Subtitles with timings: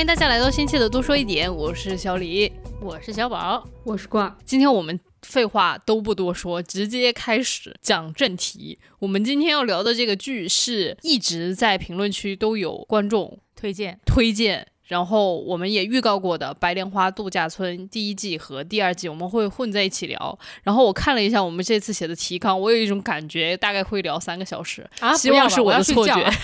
[0.00, 4.34] 欢迎大家来到新期的多说一点，我是小李，我是小宝，我是挂。
[4.46, 8.78] 今天我们废话都不多说，直接开始讲正题。
[8.98, 20.38] 我们今天要聊的这个剧是一直在评论区都有观众推荐推荐，然后我们也预告过的《白莲花度假村》第一季和第二季，我们会混在一起聊。
[20.62, 25.14] 然后我看了一下我们这次写的提纲，我有一种感觉，大概会聊三个小时，啊！
[25.14, 26.14] 希望是我的错觉。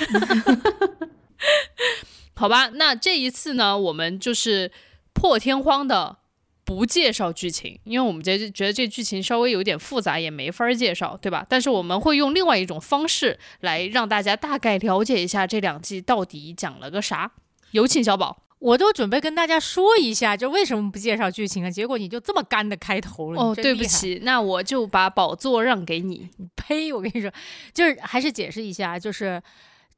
[2.36, 2.40] 觉。
[2.40, 4.70] 好吧，那这一次呢，我们就是
[5.12, 6.18] 破天荒的
[6.64, 11.46] 不介绍剧情，因为我们觉得觉得这剧情稍微有点复杂，也没法介绍，对吧？
[11.48, 17.32] 但是我们会用另外一种方式来让大家大概了解一下这两季到底讲了个啥。
[17.70, 18.42] 有请小宝。
[18.58, 21.70] 我都准备跟大家说一下，就为什么不介绍剧情啊？
[21.70, 23.40] 结果你就这么干的开头了。
[23.40, 26.48] 哦，对不起，那我就把宝座让给你你。
[26.56, 26.92] 呸！
[26.92, 27.30] 我跟你说，
[27.72, 29.42] 就是还是解释一下，就是。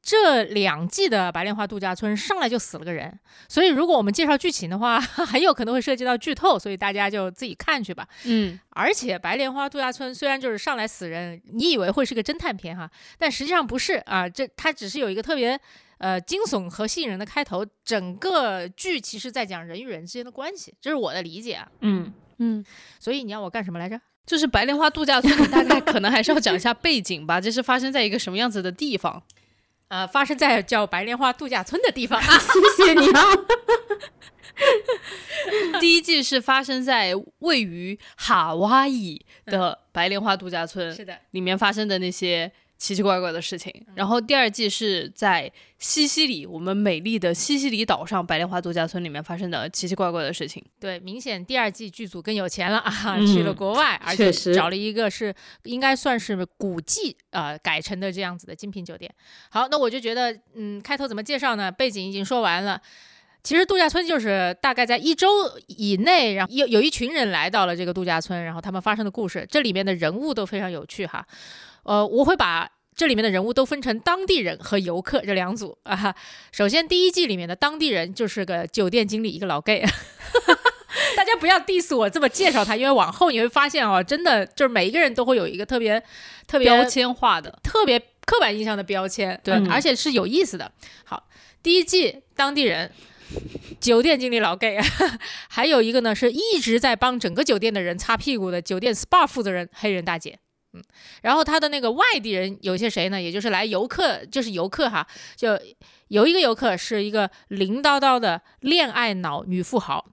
[0.01, 8.07] 这两季的《白莲花度假村》上来就死了个人，所以如果我们介绍剧情的话， 很有可能会涉及到剧透，所以大家就自己看去吧。
[8.23, 15.59] 嗯，而且《白莲花度假村》虽然就是上来死人，你以为会是个侦探片哈，但实际上不是啊，这它只是有一个特别
[15.97, 21.67] 呃惊悚和吸引人的开头，整个剧其实在讲人与人之间的关系，这是我的理解啊。
[21.81, 22.63] 嗯嗯，
[22.99, 23.99] 所以你要我干什么来着？
[24.25, 29.21] 就是《白莲花度假村》，大概可能还是要讲一下背景吧， 这是发生在一个什么样子的地方。
[29.89, 32.21] 呃，发生在叫白莲花度假村的地方。
[32.23, 33.21] 谢谢你啊。
[35.79, 42.51] 第一季是发生在位于夏威夷的白莲花度假村，是的，里面发生的那些。
[42.79, 50.63] 奇奇怪怪的事情，然后第二季是在西西里，我们美丽的西西里岛上白莲花度假村里面发生的奇奇怪怪的事情。
[50.79, 59.13] 对，明显第二季剧组更有钱了啊，去了国外，而且找了一个是应该算是古迹呃改成的这样子的精品酒店。
[59.49, 61.69] 好，那我就觉得，嗯，开头怎么介绍呢？
[61.69, 62.81] 背景已经说完了，
[63.43, 65.27] 其实度假村就是大概在一周
[65.67, 71.27] 以内，然后有有一群人来到了这个度假村，然后他们发生的故事，这里面的人物都非常有趣哈。
[71.83, 76.13] 呃，我会把这里面的人物都分成当地人和游客这两组啊。
[76.51, 79.83] 首先，第一季里面的当地人就是个酒店经理，一个老 gay。
[81.15, 86.01] 大家不要 diss 我这么介绍他，因为往后你会发现哦，真的就是每一个人都会有一个特别
[86.47, 90.71] 特别标签化的、特别刻板印象的标签，对，而且是有意思的。
[91.05, 91.27] 好，
[91.61, 92.91] 第一季当地人，
[93.79, 94.79] 酒店经理老 gay，
[95.47, 100.39] 还有一个呢是一直在帮整个酒店的人擦屁股的酒店 SPA 负责人黑人大姐。
[100.73, 100.83] 嗯，
[101.23, 103.21] 然后他的那个外地人有些谁呢？
[103.21, 105.59] 也就是来游客，就是游客哈，就
[106.09, 110.05] 有一个游客是一个零叨叨的恋爱脑女富豪，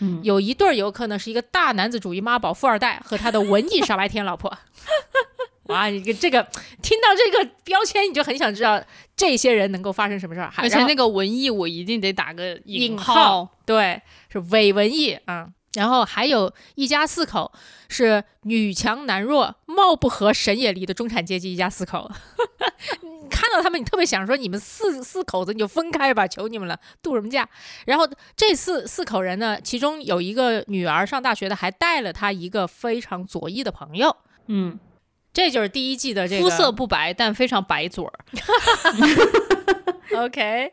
[0.00, 4.56] 嗯，有一对游客呢是一个大男子主义妈宝富二代和他的文艺傻白甜老婆。
[5.64, 6.46] 哇，你这个
[6.82, 8.80] 听到这个标签，你就很想知道
[9.16, 10.52] 这些人能够发生什么事儿。
[10.56, 14.00] 而且那个文艺我一定得打个引号，对，
[14.30, 15.48] 是伪文艺啊。
[15.74, 17.52] 然后还有一家四口，
[17.88, 22.10] 是女强男弱、貌不合、神也离的中产阶级一家四口。
[23.30, 27.48] 看到他们，你特别想说：你们四四口子你就分开吧，求你们了，度什么假？
[27.86, 34.16] 然后这四四口人呢，其中有一个女儿上大学的，还带了她一个非常左翼的朋友。
[34.46, 34.78] 嗯，
[35.32, 38.12] 这就是第一季的这个肤色不白，但非常白嘴儿。
[40.24, 40.72] OK。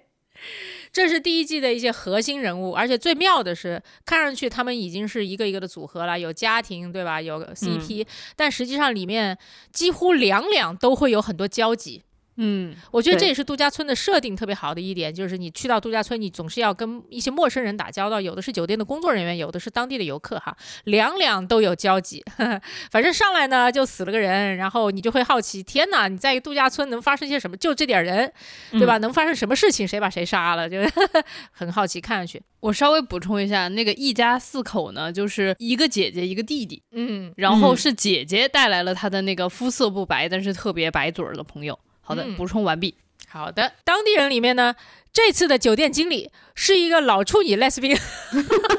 [0.91, 7.21] 这是第一季的一些核心人物，而且最妙的是，看上去他们已经是一个一个的组合了，有家庭，对吧？
[7.21, 9.37] 有 CP，但实际上里面
[9.71, 12.03] 几乎两两都会有很多交集。
[12.43, 22.23] 嗯，我觉得这也是度假村的设定特别好的一点，就是你去到度假村，你总是要跟一些陌生人打交道，有的是酒店的工作人员，有的是当地的游客，哈，两两都有交集。
[22.89, 27.55] 反正上来呢就死了个人，然后你就会好奇，天哪，你在一个度假村能发生些什么？
[27.57, 28.33] 就这点人，
[28.71, 28.97] 对吧？
[28.97, 29.87] 能发生什么事情？
[29.87, 30.67] 谁把谁杀了？
[30.67, 30.77] 就
[31.53, 32.41] 很好奇看上去。
[32.59, 41.77] 我稍微补充一下，那个一家四口呢，就是一个姐姐一个弟弟，嗯，然后是姐姐带来了她的那个肤色不白但是特别白嘴儿的朋友。
[42.11, 42.93] 好的，补充完毕。
[43.27, 44.75] 好的，当地人里面呢，
[45.13, 47.97] 这次的酒店经理是一个老处女 lesbian，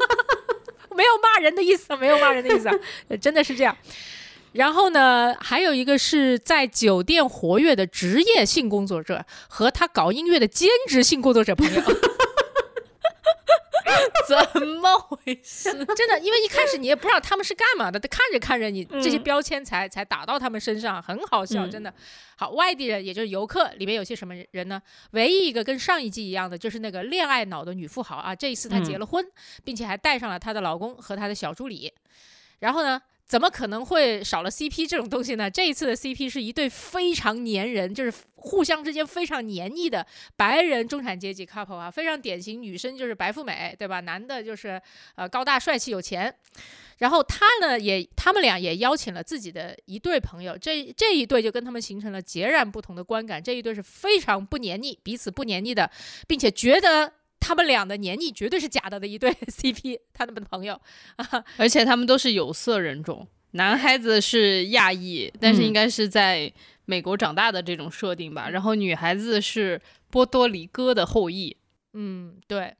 [0.94, 2.69] 没有骂人的意思，没有骂人的意思，
[3.17, 3.75] 真的是这样。
[4.52, 11.82] 然后呢，还有一个是在酒店活跃的职业性工作者和他搞音乐的兼职性工作者朋友。
[14.27, 15.71] 怎么回事？
[15.94, 21.93] 真的，因为一开始你也不知道他们是干嘛的，看着看着，你这些标签才才打到他们身上，很好笑，真的。
[22.37, 24.81] 好，外地人也就是游客里面有些什么人呢？
[25.12, 29.25] 唯一一个跟上一季一样的，就是那个恋爱脑的女富豪啊，这一次她结了婚，
[29.65, 31.93] 并且还带上了她的老公和她的小助理。
[32.61, 33.00] 然后呢？
[33.32, 35.50] 怎么可能会少了 CP 这种东西呢？
[35.50, 40.06] 这一次的 CP 是一对非常粘人，就是互相之间非常黏腻的
[40.37, 44.00] 白人中产阶级 couple 啊，非常典型，女生就是白富美，对吧？
[44.00, 44.79] 男的就是
[45.14, 46.34] 呃高大帅气有钱。
[46.99, 53.43] 然后他呢，也他们俩也邀请了自己的一对朋友，这这一对就跟他们形成了截然不同的观感。
[53.43, 55.90] 这一对是非常不黏腻，彼此不黏腻的，
[56.29, 57.11] 并且觉得
[57.43, 60.81] 他们俩的黏腻绝对是假的的一对 CP，他们的朋友。
[61.17, 66.53] 啊， 而且他们都是有色人种，男孩子是亚裔，但是应该是在
[66.85, 71.56] 美国长大的这种设定吧，然后女孩子是波多黎各的后裔，
[71.94, 72.75] 嗯，对。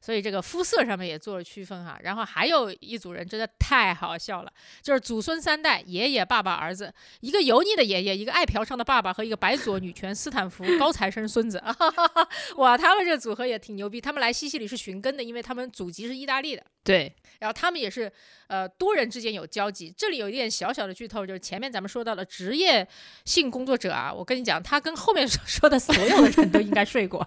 [0.00, 4.52] 所以这个肤色上面也做了区分哈，然后还有一组人真的太好笑了，
[4.82, 11.62] 就是祖孙三代，爷爷、爸爸、儿子，一个油腻的爷爷，一个爱嫖娼的爸爸和一个白左女权斯坦福高材生孙子，
[12.56, 18.10] 哇，他们这组合也挺牛逼，他们来西西里是寻根的，因为他们祖籍是意大利的，对，然后他们也是
[18.48, 22.86] 呃多人之间有交集，这里有一点小小的剧透，就是前面咱们说到的职业
[23.24, 27.26] 性工作者啊，我跟你讲，他跟后面说的所有的人都应该睡过。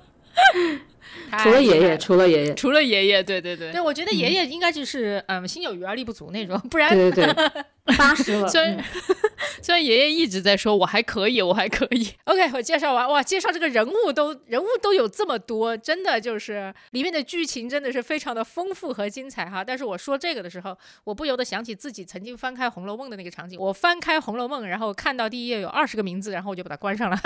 [1.44, 7.64] 除了爷爷，除了爷爷，除了爷爷，对对对，对我觉得爷爷应该就是嗯，心有余而力不足那种，不然对对对，
[7.98, 8.48] 八十了。
[8.48, 8.84] 虽然
[9.62, 12.10] 虽然爷爷一直在说我还可以，我还可以。
[12.26, 19.64] OK，我介绍完哇，介绍这个人物都人物都有这么多，真的就是里面的剧情真的是非常的丰富和精彩哈。
[19.64, 23.60] 但是我说这个的时候，我不由得想起自己曾经翻开《红楼梦》的那个场景。
[23.60, 27.18] 我翻开《红楼梦》，然后看到第一页有二十个名字，然后我就把它关上了。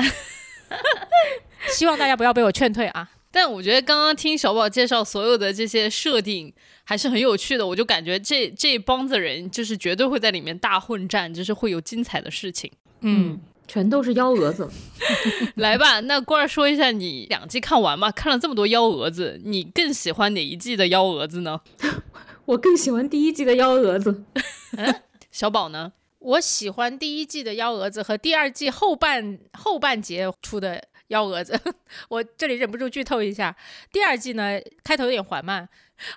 [1.74, 3.10] 希望大家不要被我劝退啊！
[3.32, 6.52] 但我觉得刚刚听小宝介绍所有的这些设定
[6.84, 12.72] 还是很有趣的，我就感觉这这帮子人就是绝对会在里面大混战，就是会有精彩的事情。
[13.02, 14.68] 嗯，全都是幺蛾子。
[15.56, 18.10] 来吧，那官儿说一下，你两季看完嘛？
[18.12, 21.62] 看了这么多幺蛾子，你更喜欢哪一季的幺蛾子呢？
[22.46, 24.24] 我更喜欢第一季的幺蛾子。
[25.32, 25.94] 小宝呢？
[26.20, 30.84] 我喜欢第一季的幺蛾子和第二季后半后半节出的。
[31.10, 31.60] 幺蛾子，
[32.08, 33.56] 我这里忍不住剧透一下，
[33.92, 35.68] 第二季呢开头有点缓慢，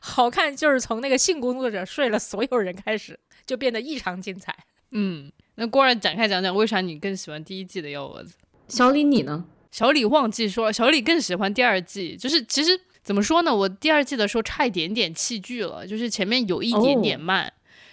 [0.03, 4.55] 好看就是从那个性工作者睡了所有人开始，就变得异常精彩。
[4.91, 8.35] 嗯，那郭然展开讲讲，为啥你更喜欢第一季的幺蛾子？
[8.69, 9.47] 小李你呢？
[9.71, 17.51] 小李忘记说，小李更喜欢第二季，就是其实怎么说呢，我第二季的时候差一点点弃剧了，就是前面有一点点慢。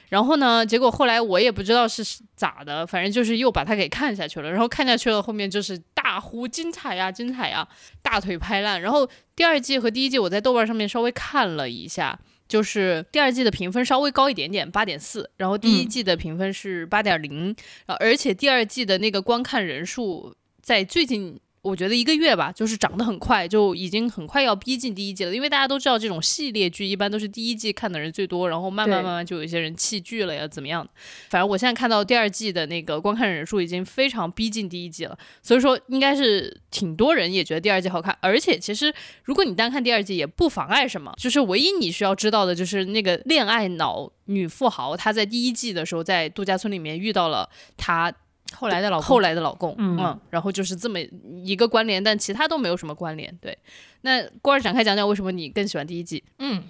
[0.10, 0.66] 然后呢？
[0.66, 2.04] 结果后来我也不知道是
[2.36, 4.50] 咋的，反正就是又把它给看下去了。
[4.52, 7.68] 然后看下去了，后面就是大呼精彩呀，精彩呀，
[8.02, 8.82] 大腿拍烂。
[8.82, 15.30] 然后第二季和第一季我在豆瓣上面稍微看了一下，就是第二季的评分稍微高一点点，八点四。
[15.38, 17.56] 然后第一季的评分是八点零，
[18.00, 21.40] 而且第二季的那个观看人数在最近。
[21.62, 25.36] 我觉得一个月吧，就是涨得很快，就已经很快要逼近第一季了。
[25.36, 30.90] 因为大家都知道，这种系列剧一般都是第一季看的人最多，然后慢慢慢慢就有一些人弃剧了呀，怎么样的？
[31.30, 38.18] 反正我现在看到第二季的那个观看人数已经非常逼近第一季了，所以说应该是挺多人也觉得第二季好看。
[38.22, 48.14] 而且其实如果你单看第二季也不妨碍什么，就是唯一你需要知道的就是那个恋爱脑女富豪，她在第一季的时候在度假村里面遇到了她。
[48.56, 51.00] 后来的老后来的老公，嗯，然后就是这么
[51.44, 53.34] 一个关联，但其他都没有什么关联。
[53.42, 53.58] 对，
[54.02, 56.24] 那郭儿展开讲讲为什么你更喜欢第一季？
[56.40, 56.64] 嗯，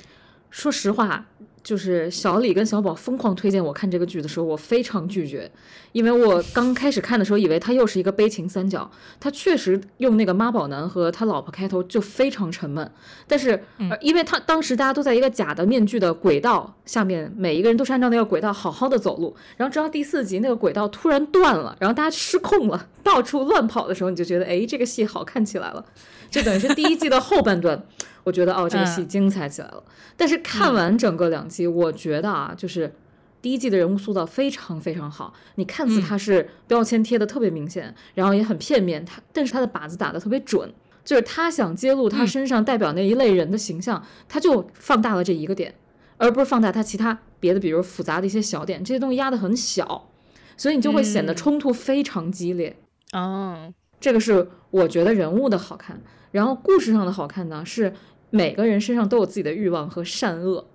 [0.49, 1.25] 说实话。
[1.61, 5.51] 就是小李跟小宝疯狂推荐我看这个剧的时候，我非常拒绝，
[5.91, 8.89] 因为我刚开始看的时候以为他又是一个悲情三角，
[9.19, 12.89] 他确实用那个妈宝男和他老婆开头就非常沉闷，
[13.27, 13.61] 但是
[13.99, 25.85] 因为他当时大家都在一个假的面具的轨道下面，每一个人都是按照那个轨道好好的走路，然后直到第四集那个轨道突然断了，然后大家失控了，到处乱跑的时候，你就觉得哎，这个戏好看起来了，
[26.31, 27.85] 就等于是第一季的后半段。
[28.29, 29.83] 我觉得哦，这个戏精彩起来了。
[30.15, 32.93] 但是看完整个两季，我觉得啊，就是
[33.41, 35.33] 第一季的人物塑造非常非常好。
[35.55, 40.71] 你看似他是标签贴的特别明显，然后也很片面，他但是他的靶子打的特别准。
[41.03, 45.73] 就是他想揭露他身上代表那一类人的形象，他就放大了这一个点，
[46.17, 50.11] 而不是放大他其他别的，比如复杂的一些小点，这些东西压得很小，
[50.55, 52.75] 所以你就会显得冲突非常激烈。
[53.13, 55.99] 哦，这个是我觉得人物的好看，
[56.31, 57.93] 然后故事上的好看呢是。
[58.29, 60.65] 每个人身上都有自己的欲望和善恶，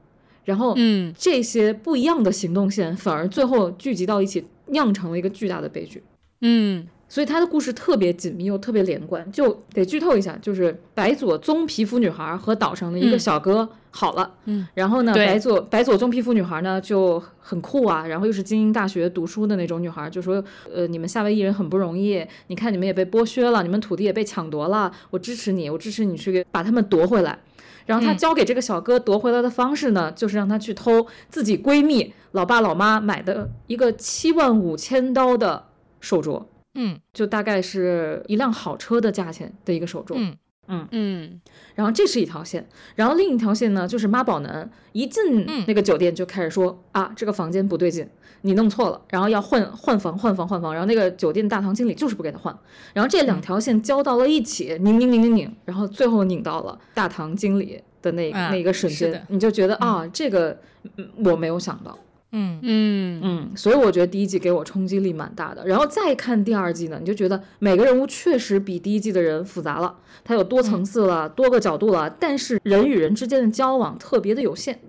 [0.44, 6.02] 然后，嗯，这些不一样的行动线反而最后聚集到一起，酿成了一个巨大的悲剧。
[6.40, 6.87] 嗯。
[7.06, 20.42] 所以他的故事特别紧密又特别连贯，就得剧透一下，就是白左棕皮肤女孩和岛上的一个小哥好了，嗯，然后呢，白左白左棕皮肤女孩呢就很酷啊，然后又是精英大学读书的那种女孩，就说，
[20.75, 27.38] 呃，你们夏威夷人很不容易，你看你们也被剥削了，你们土地也被抢夺了，我支持你，我支持你去给把他们夺回来。
[27.86, 35.66] 然后他交给这个小哥夺回来的方式呢，就是让他去偷自己闺蜜老爸老妈买的一个七万五千刀的
[36.00, 36.44] 手镯。
[36.74, 40.14] 嗯，就大概是一辆好车的价钱的一个手镯。
[40.16, 40.36] 嗯
[40.68, 40.87] 嗯。
[40.90, 41.40] 嗯，
[41.75, 48.09] 然后这是一条线，然后另一条线呢，就是妈宝男一进那个酒店就开始说、啊，这个房间不对劲，
[48.42, 52.56] 你弄错了，然后要换换房换房换房，然后那个酒店大堂经理就是不给他换，
[52.92, 60.59] 然后这两条线交到了一起，拧拧拧拧拧，然后最后拧到了大堂经理的那、啊那一个瞬间，你就觉得啊，这个
[60.97, 61.99] 嗯我没有想到。
[62.36, 65.64] 嗯嗯嗯，所以我觉得第一季给我冲击力蛮大的。
[65.66, 74.80] 然后再看第二季呢，你就觉得每个人物确实比第一季的人复杂了，他有多层次了，多个角度了，但是人与人之间的交往特别的有限。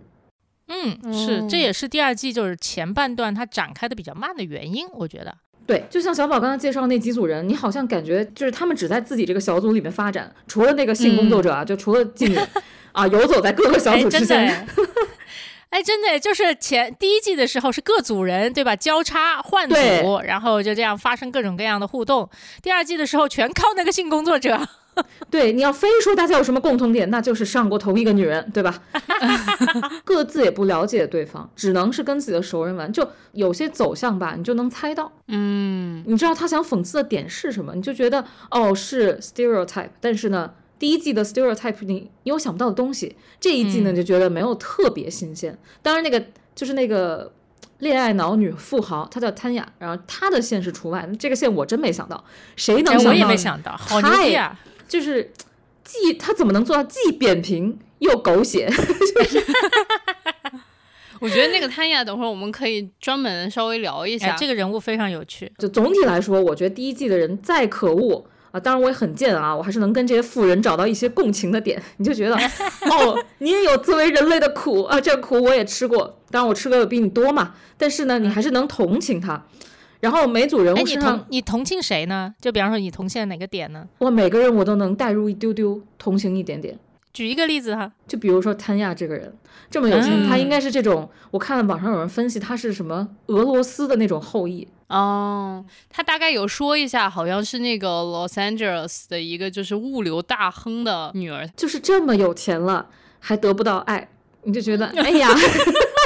[0.67, 5.31] 嗯，是，这哦也是第二季就是前半段它展开的比较慢的原因，我觉得。
[5.67, 12.37] 对，就像小宝刚才介绍那几组人，你好像感觉就是他们只在自己这个小组里面发展，除了那个性工作者啊，就除了妓女
[12.91, 14.67] 啊，游走在各个小哎，组之间。
[15.75, 18.73] 哎，哎，真的就是前第一季的时候是各组人对吧？
[18.77, 19.75] 交叉换组，
[20.23, 22.29] 然后就这样发生各种各样的互动。
[22.63, 24.57] 第二季的时候全靠那个性工作者。
[25.29, 28.81] 对，你要非说大家有什么共同点，那就是上过同一个女人，对吧？
[30.05, 32.89] 各自也不了解对方，只能是跟自己的熟人玩。
[32.93, 45.57] 就有些走向吧，你就能猜到，嗯你知道他想讽刺的点是什么，你就觉得哦是 stereotype，但是呢，第一季的 stereotype 你你有想不到的东西，这一季呢就觉得没有特别新鲜。
[45.81, 47.31] 当然那个就是那个。
[47.79, 52.23] 恋爱脑女富豪，她叫潘雅，然后她的线是除外，这个线我真没想到，
[52.55, 53.09] 谁能想到？
[53.09, 54.57] 哎我也没想到，好牛逼啊！
[54.87, 55.29] 就是
[55.83, 58.71] 既她怎么能做到既扁平又狗血？
[61.19, 64.27] 我觉得那个潘雅，等会儿我们可以专门稍微聊一下。
[64.27, 65.51] 哎，这个人物非常有趣。
[65.57, 71.81] 就总体来说，我觉得第一季的人再可恶啊，当然我也很贱啊，我还是能跟这些富人找到一些共情的点。
[71.97, 72.35] 你就觉得
[72.89, 79.45] 哦，你也有作为人类的苦啊，这个苦我也吃过，当然我吃的比你多嘛，但是呢，你还是能同情他。
[79.99, 82.33] 然后每组人物身上同，你同情谁呢？
[82.39, 83.85] 就比方说你同情哪个点呢？
[83.97, 86.79] 我每个人我都能带入一丢丢，同情一点点。
[87.11, 87.91] 举一个例子哈。
[88.07, 89.33] 就比如说谭亚这个人
[89.69, 101.47] 这么有钱，嗯他应该是这种，我看网上有人分析他是什么俄罗斯的那种后裔，哦，他大概有说一下，好像是那个 Los Angeles 的一个就是物流大亨的女儿。
[101.55, 102.87] 就是这么有钱了
[103.19, 104.07] 还得不到爱，
[104.43, 105.27] 你就觉得 哎呀，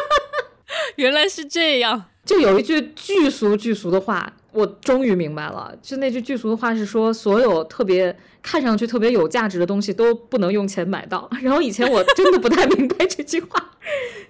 [0.96, 2.06] 原来是这样。
[2.26, 11.28] 就有一句巨俗巨俗的话，我终于明白了，就那句巨俗的话是说，所有特别看上去特别有价值的东西都不能用钱买到。
[11.42, 13.72] 然后以前我真的不太明白这句话，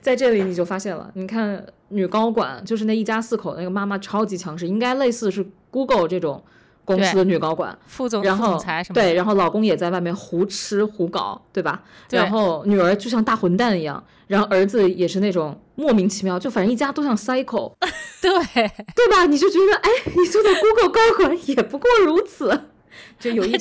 [0.02, 6.44] 在这里你就发现了，你看女高管就是那一家四口那个妈妈超级强势，应该类似是 Google 这种
[6.86, 7.78] 公司的女高管。
[7.86, 8.94] 副总、然后副总裁什么？
[8.94, 11.84] 对，然后老公也在外面胡吃胡搞，对吧？
[12.08, 17.74] 对然后女儿就像大混蛋一样，然后儿子也是那种莫名其妙，就反正一家都像 cycle，
[18.22, 18.32] 对，
[18.96, 19.26] 对吧？
[19.26, 22.66] 你就觉得，哎，你做的 Google 高管也不过如此，
[23.20, 23.58] 就有一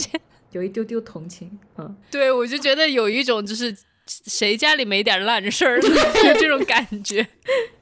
[0.53, 3.77] 有一丢丢同情，嗯，对，我就觉得有一种就是
[4.09, 5.89] 谁家里没点烂事儿， 就
[6.35, 7.27] 这种感觉。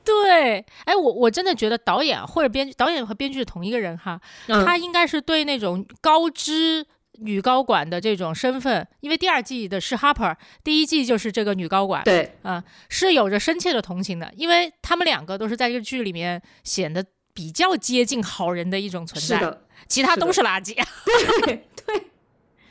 [0.04, 4.64] 对，哎，我我真的觉得导演或者编剧，导演和编剧是同一个人哈，嗯。
[4.64, 6.86] 他应该是对那种高知
[7.18, 17.04] 女高管的这种身份，因为第二季的是 Harper，第一季就是这个女高管，对，啊、是有着深切的同情的，因为他们两个都是在这个剧里面显得
[17.34, 20.76] 比较接近好人的一种存在，是的，其他都是垃圾。
[21.44, 21.66] 对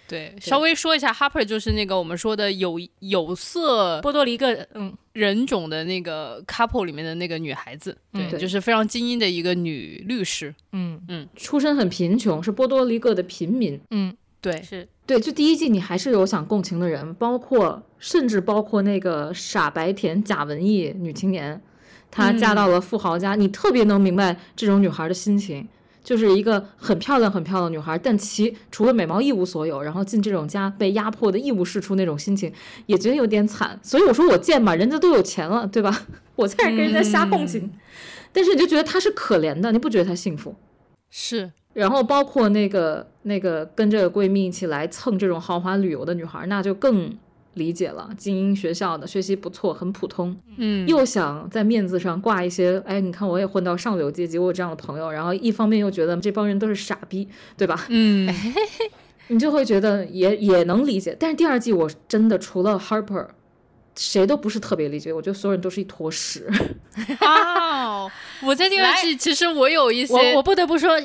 [0.07, 10.53] 对，稍微说一下，Harper 就是那个我们说的有有色波多黎各，嗯，人种的那个 couple 里面的那个女孩子，对，嗯对就是非常精英的一个女律师。
[10.71, 11.27] 嗯。
[11.35, 13.79] 出身很贫穷，是波多黎各的平民。
[13.89, 21.59] 嗯，对，是，对，就第一季你还是有想共情的人，包括甚至包括那个傻白甜假文艺女青年，
[22.11, 25.67] 她嫁到了富豪家，你特别能明白这种女孩的心情。
[26.05, 32.53] 就是一个很漂亮、很漂亮的女孩，但其除了美貌一无所有，然后进这种家被压迫的一无是处那种心情，
[32.85, 33.77] 也觉得有点惨。
[33.81, 36.05] 所以我说我贱嘛，人家都有钱了，对吧？
[36.37, 37.71] 我在这跟人家瞎共情，
[38.31, 40.53] 但是你就觉得她是可怜的，你不觉得她幸福？
[41.09, 47.17] 是，然后包括那个那个跟着闺蜜一起来蹭这种豪华旅游的女孩，那就更
[47.55, 48.09] 理解了。
[48.17, 55.11] 精英学校的学习不错，很普通，嗯，又想在面子上挂一些，哎，你看我也混到上流阶级，我有这样的朋友。
[55.11, 57.85] 然后一方面又觉得这帮人都是傻逼，对吧？
[57.89, 58.33] 嗯，
[59.27, 61.15] 你就会觉得也也能理解。
[61.19, 63.27] 但是第二季我真的除了 Harper。
[63.97, 66.45] 谁都不是特别理解，我觉得所有人都是一坨屎。
[67.25, 68.11] 哦，
[68.43, 70.99] 我在第二季其实我有一些，我我不得不说。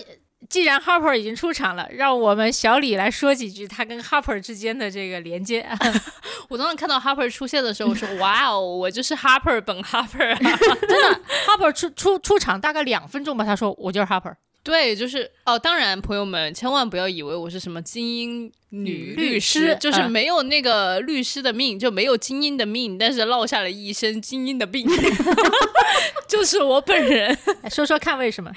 [0.49, 5.64] 既然 Harper 已经出场了，让我们小李来说几句他跟 Harper 之间的这个连接。
[6.49, 10.59] 我当时看到 Harper 出现的时候，我说 哇哦，我就是 Harper 本 Harper 啊。
[11.47, 24.88] Harper 出出出场大概两分钟吧，他说我就是 Harper，对，就是哦，当然，朋友们千万不要以为我是什么精英女律师，就是没有那个律师的命，就没有精英的命，但是落下了一身精英的病，
[26.26, 27.37] 就是我本人。
[27.70, 28.50] 说说看为什么？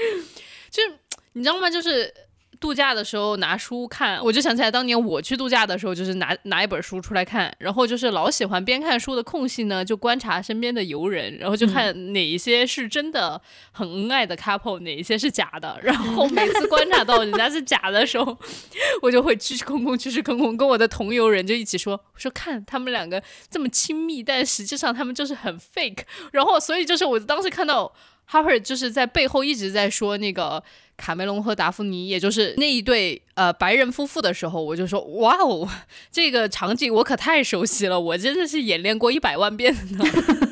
[0.69, 0.91] 就是
[1.33, 1.69] 你知道吗？
[1.69, 2.13] 就是。
[2.59, 13.41] 度假的时候拿书看，我就想起来当年我去度假的时候，就是拿拿一本书出来看，然后就是老喜欢边看书的空隙呢，就观察身边的游人，然后就看哪一些是真的
[13.73, 15.77] 很恩爱的 couple，哪一些是假的。
[15.83, 18.37] 然后每次观察到人家是假的时候，
[19.03, 26.03] 我就会屈屈空空，去去空空，跟我的同游人就一起说，我说看他们两个这么亲密，但实际上他们就是很 fake。
[26.31, 27.93] 然后所以就是我当时看到
[28.29, 30.63] Harper 就是在背后一直在说那个。
[30.95, 35.67] 卡梅隆和达芙妮，也就是那一对呃白人夫妇的时候，我就说哇哦，
[36.11, 40.05] 这个场景我可太熟悉了，我真的是演练过一百万遍呢。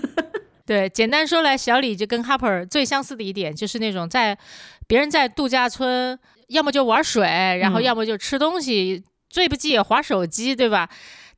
[0.66, 4.36] 对，简单说来，小李就跟 Harper 最相似的一点就是那种在
[4.88, 10.90] 别人在度假村，要么就玩水，然后要么就吃东西，最不济也划手机，对吧？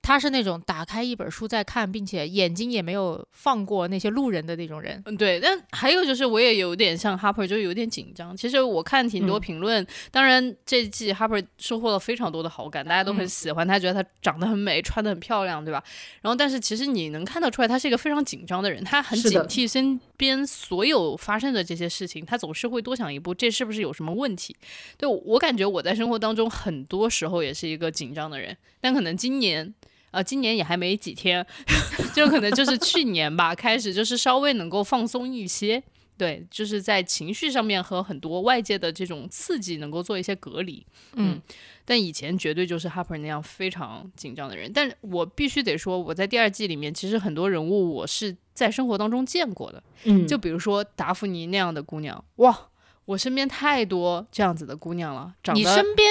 [0.03, 5.01] 他是那种打开一本书在看，并且眼睛也没有放过那些路人的那种人。
[5.05, 5.39] 嗯，对。
[5.39, 8.35] 但还有就是，我也有点像 Harper，就有点紧张。
[8.35, 15.81] 其实我看挺多评论，当然这季 Harper 收获了非常多的好感，大家都很喜欢他，觉得他长得很美，穿得很漂亮，对吧？
[16.21, 24.53] 然后，但是其实你能看得出来，他是一个非常紧张的人，他很警惕身边所有发生的这些事情，他总是会多想一步，这是不是有什么问题？
[24.97, 29.73] 对我感觉我在生活当中很多时候也是一个紧张的人，但可能今年。
[30.13, 31.45] 呃，今年也还没几天，
[32.13, 35.81] 就可能就是去年吧，开始就是稍微能够放松一些，
[36.15, 41.41] 对，就是在情绪上面和很多外界的这种刺激能够做一些隔离，嗯，
[41.83, 52.69] 但以前绝对就是 Harper 那样非常紧张的人，但我必须得说，我在第二季里面，其实很多人物我是在生活当中见过的，嗯，就比如说达芙妮那样的姑娘，哇，
[53.05, 56.07] 我身边太多这样子的姑娘了，长得你身边。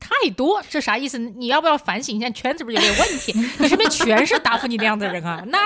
[0.00, 1.18] 太多，这啥意思？
[1.18, 2.64] 你要不要反省一下圈子？
[2.64, 3.32] 不是有点问题？
[3.58, 5.42] 你身边全是答复你那样的人啊？
[5.48, 5.58] 那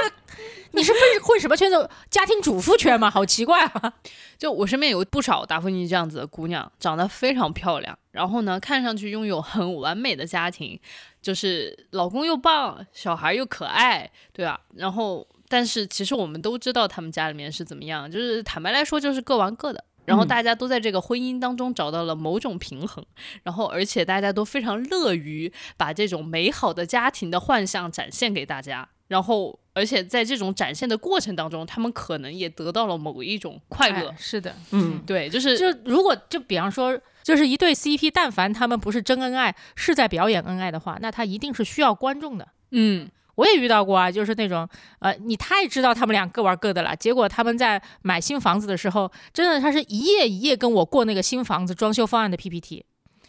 [0.75, 1.89] 你是混混什么圈子？
[2.11, 3.11] 家庭主妇圈吗？
[3.11, 3.93] 好奇怪啊！
[4.39, 10.81] 就我身边有不少达芙妮这样子的姑娘，长得非常漂亮，然后呢，看上去拥有很完美的家庭，
[11.21, 14.59] 就是老公又棒，小孩又可爱，对吧？
[14.75, 19.85] 然后，但是其实我们都知道他们家里面是怎么样，就是坦白来说，就是各玩各的。
[20.05, 23.05] 然后大家都在这个婚姻当中找到了某种平衡，
[23.43, 34.15] 然后而且大家都非常乐于把这种美好的家庭的幻象展现给大家，然后而且在这种展现的过程当中，他们可能也得到了某一种快乐。
[34.19, 42.49] 是的，嗯，对，就是就如果就比方说，就是一对 CP，但凡他们不是真恩爱，是在表演恩爱的话，那他一定是需要观众的。
[42.71, 43.09] 嗯。
[43.37, 44.69] 我也遇到过啊，就是那种，
[45.01, 46.95] 呃，你太知道他们俩各玩各的了。
[46.95, 52.85] 结果他们在买新房子的时候，真的他是一页一页跟我过那个新房子装修方案的 PPT，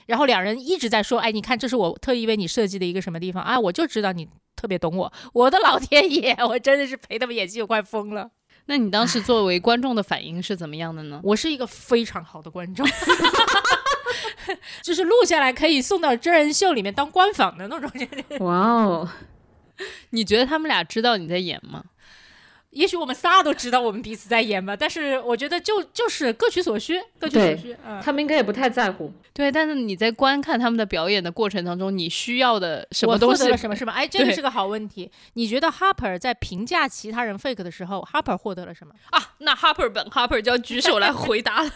[0.08, 5.14] 然后两人一直在说，哎，你看这是我特意为你设计的一个什么地方啊，我就知道你特别懂我。
[5.34, 8.30] 我的老天爷，我真的是陪他们演戏我快疯了。
[8.68, 11.20] 那你当时作为观众的反应是怎么样的呢？
[11.24, 12.86] 我是一个非常好的观众，
[14.84, 17.90] 就是录下来可以送到真人秀里面当官访的那种。
[18.40, 19.10] 哇哦。
[20.12, 21.84] 你觉得他们俩知道你在演吗？
[22.72, 27.78] 也许我们仨都知道我们彼此在演吧，但是我觉得就就是各取所需，各取所需。
[28.04, 29.14] 他们应该也不太在乎。
[29.32, 33.44] 对，但是你在观看他们的表演的过程当中，你需要的什么东西？
[33.56, 33.76] 什么？
[33.76, 33.94] 是吧？
[33.94, 35.12] 哎，这个是个好问题。
[35.34, 39.34] 你觉得 Harper 在评价其他人 fake 的时候，Harper 获得了什么啊？
[39.38, 41.72] 那 Harper 本 Harper 就要举手来回答了。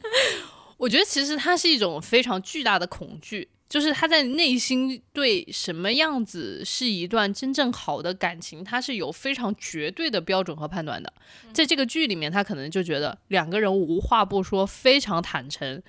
[0.78, 3.50] 我觉得其实它是一种非常巨大的恐惧。
[3.70, 11.12] 就是他在内心对什么样子是一段真正好的感情，他是有非常绝对的标准和判断的。
[11.52, 15.80] 在这个剧里面，他可能就觉得两个人无话不说，非常坦诚，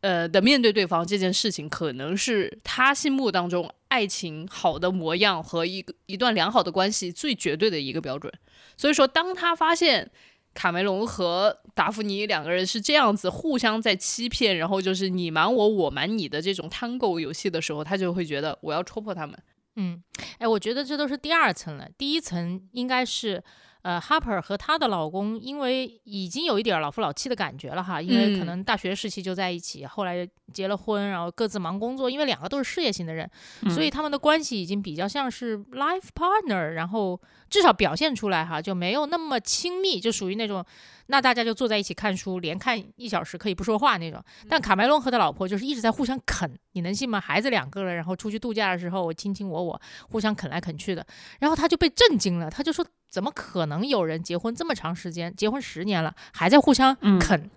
[0.00, 8.32] 呃的面对对方这件事情，可能是他心目当中爱情好的模样和一个一段良好的关系最绝对的一个标准。
[8.76, 10.10] 所以说，当他发现。
[10.54, 19.38] 卡梅隆和达芙妮两个人是这样子互相在欺骗，然后就是你瞒我，我瞒你的这种 tango 游戏的时候，他就会觉得我要戳破他们。
[19.76, 20.02] 嗯，
[20.38, 23.42] 哎，我觉得这都是第二层了，第一层应该是。
[23.82, 33.28] 呃，Harper 和她的老公因为已经有一点老夫老妻的感觉了哈，因为可能大学时期就在一起，后来结了婚，然后各自忙工作，因为两个都是事业型的人，
[33.70, 40.64] 所以他们的关系已经比较像是 life partner，然后至少表现出来哈就没有那么亲密，就属于那种。
[41.06, 44.22] 那大家就坐在一起看书，连看一小时可以不说话那种。
[44.48, 47.20] 但卡梅隆和他老婆就是一直在互相啃，你能信吗？
[47.20, 51.04] 孩子两个了，然后出去度假的时候，我卿卿我我，互相啃来啃去的。
[51.40, 57.50] 然后他就被震惊了，他就说：“怎么可能有人结婚这么长时间，结婚十年了，还在互相啃？”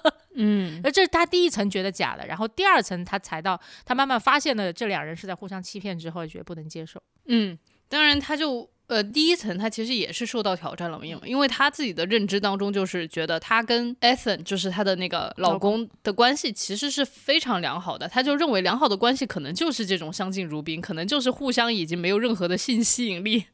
[0.36, 7.00] 嗯，而这是他第一层觉得假的，然后第二层他才到他慢慢发现了这两人是在互相欺骗之后，觉得不能接受。
[7.26, 7.58] 嗯，
[7.90, 8.70] 当然他就。
[8.86, 23.46] 呃，第一层他其实也是受到挑战了，因为因为他自己的认知当中就是觉得他跟 Ethan 就是他的那个老公的关系其实是非常良好的，他就认为良好的关系可能就是这种相敬如宾，可能就是互相已经没有任何的性吸引力，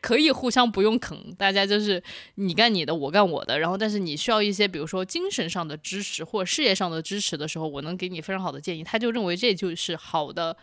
[0.00, 2.02] 可以互相不用啃，大家就是
[2.36, 10.56] 你干你的，我干我的，然后但是你需要一些比如说精神上的支持或事业上的支持的时候，我能给你非常好的建议，他就认为这就是好的。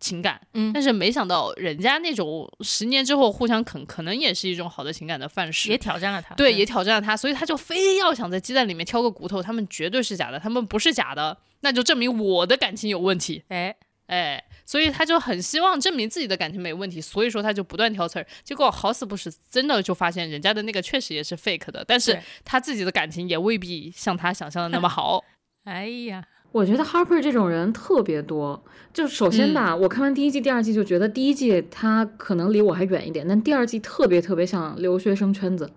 [0.00, 13.74] 情感，嗯，但是没想到人家那种十年之后互相啃，可能也是一种好的情感的范式，也挑战了他，对，也挑战了他，所以他就非要想在鸡蛋里面挑个骨头，他们绝对是假的，他们不是假的，那就证明我的感情有问题，哎。
[14.06, 25.22] 哎，所以他就很希望证明自己的感情没问题，所以说他就不断挑刺儿，结果好死不死，真的就发现人家的那个确实也是 fake 的，但是他自己的感情也未必像他想象的那么好，
[25.64, 26.24] 哎呀。
[26.52, 28.62] 我觉得 Harper 这种人特别多。
[28.92, 35.68] 就首先吧，我看完第一季、第二季就觉得第一季他可能离我还远一点，但第二季特别特别像留学生圈子。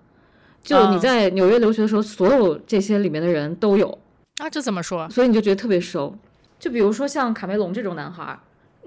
[0.61, 3.97] 就你在纽约留学的时候，所有这些里面的人都有。
[4.37, 5.09] 啊，这怎么说？
[5.09, 6.15] 所以你就觉得特别熟。
[6.59, 8.37] 就比如说像卡梅隆这种男孩。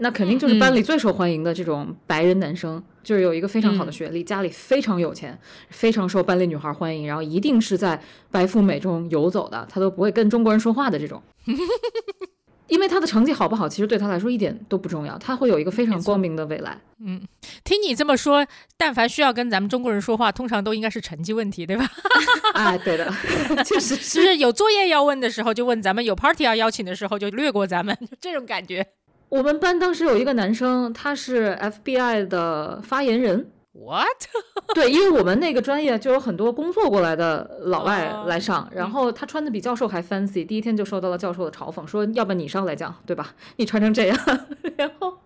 [0.00, 11.22] 那肯定就是班里最受欢迎的这种白人男生，就是有一个非常好的学历，家里非常有钱，非常受班里女孩欢迎，然后一定是在白富美中游走的，他都不会跟中国人说话的这种。
[12.68, 16.78] 因为他的成绩好不好，其实对他来说一点都不重要，他会有一个非常光明的未来。
[17.04, 17.20] 嗯，
[17.64, 21.84] 听你这么说，但凡需要跟咱们中国人说话，通常都应该是成绩问题，对吧？
[22.54, 23.12] 啊，对的，
[23.66, 28.86] 确实是有作业要问的时候就问咱们，有 party 要邀请的时候就略过咱们，就这种感觉。
[29.31, 33.49] 我们班当时有一个男生，他是 FBI 的发言人。
[33.73, 34.09] What？
[34.75, 43.33] 对，因为我们那个专业就有很多工作过来的老外来上，然后他穿的比教授还 fancy，第一天就受到了教授的嘲讽，说要不你上来讲，对吧？
[43.57, 44.19] 你穿成这样，
[44.77, 45.16] 然后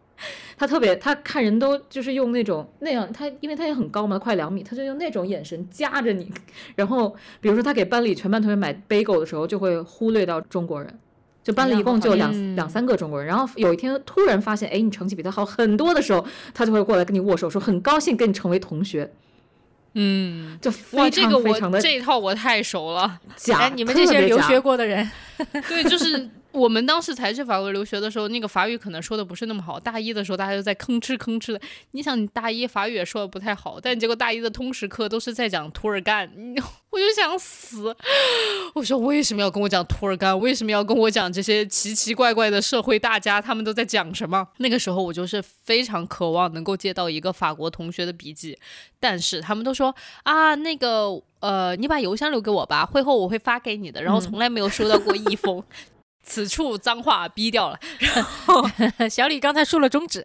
[0.58, 6.30] 他特别，他看人都就是用那种那样，他因为他也很高嘛，快两米，他就用那种眼神夹着你，
[6.76, 10.98] 然后比如说他给班里全班同学买 bagel 的时候，就会忽略到中国人。
[11.44, 19.12] 就班里一共就两两三个中国人，然后有一天突然发现，哎，你成绩比他好很多的时候，他就会过来跟你握手，说很高兴跟你成为同学。
[19.92, 23.20] 嗯，就非常非常的这一套我太熟了。
[23.36, 25.08] 假，你们这些留学过的人，
[25.68, 26.28] 对，就是。
[26.54, 29.78] 我们当时才去法国留学的时候，那个法语可能说的不是那么好。
[29.78, 31.60] 大一的时候，大家就在吭哧吭哧的。
[31.90, 36.30] 你想，你大一法语也说的不太好，但结果大一的通识课都是在讲涂尔干，
[36.90, 37.94] 我就想死。
[38.74, 40.38] 我说为什么要跟我讲涂尔干？
[40.38, 43.42] 为什么要跟我讲这些奇奇怪怪的社会大家？
[43.42, 44.46] 他们都在讲什么？
[44.58, 48.56] 那个时候我就是非常渴望能够借到一个法国同学的笔记，
[49.00, 54.00] 但是他们都说啊，那个呃，你把邮箱留给我吧，会后我会发给你的。
[54.02, 55.62] 然后从来没有收到过一封。
[56.24, 58.64] 此处脏话逼掉了，然 后
[59.08, 60.24] 小李刚才竖了中指，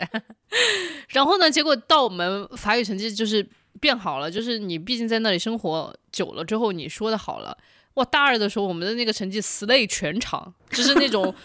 [1.10, 3.48] 然后呢，结果到我们法语成绩就是
[3.80, 7.58] 变好了，就是你毕竟在那里生活久了之后，你说的好了，
[7.96, 11.36] 哇，大二的时候我们的那个成绩 slay 全场，就是那种。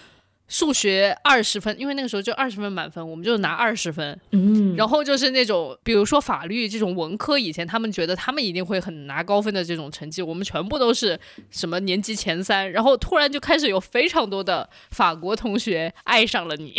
[0.46, 4.18] 数学二十分，因为那个时候就二十分满分，我们就拿二十分。
[4.32, 11.18] 嗯，然后就是那种，比如说法律这种文科，以前他们觉得他们一定会很拿高分的这种成绩，我们全部都是
[11.50, 12.70] 什么年级前三。
[12.70, 16.74] 然后突然就开始有非常多的法国同学爱上了你，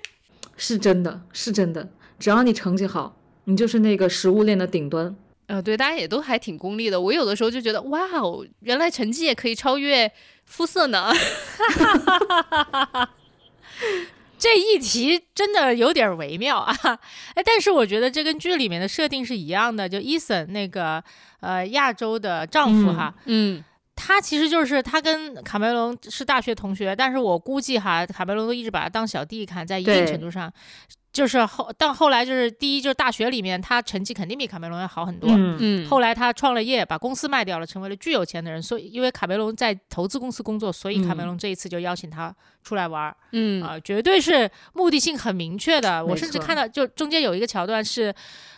[0.56, 1.90] 是真的，是真的。
[2.18, 5.14] 只要你成绩好，你就是那个食物链的顶端。
[5.46, 7.00] 呃，对，大家也都还挺功利的。
[7.00, 10.10] 我有的时候就觉得，哇哦，原来成绩也可以超越。
[10.44, 11.10] 肤色呢？
[14.36, 16.76] 这一题真的有点微妙啊！
[17.34, 19.88] 哎，但是我觉得这跟剧里面的设定是一样的。
[19.88, 21.02] 就伊森那个
[21.40, 23.62] 呃亚洲的丈夫哈，嗯，
[23.94, 30.52] 他其实就是他跟卡梅隆是大学同学，但是我估计哈，卡梅隆都一直把他当小弟看，在一定程度上。
[31.12, 35.28] 就是后，但后来就是第一，就是大学里面他成绩肯定比卡梅隆要好很多。
[35.30, 35.86] 嗯嗯。
[35.86, 38.62] 后来他创了业，把公司卖掉了，成为了巨有钱的人。
[38.62, 43.14] 所以，因为卡梅隆在投资公司工作，所以卡梅隆这一次就邀请他出来玩儿。
[43.32, 46.02] 嗯啊，绝对是目的性很明确的。
[46.02, 48.14] 我甚至看到，就中间有一个桥段是，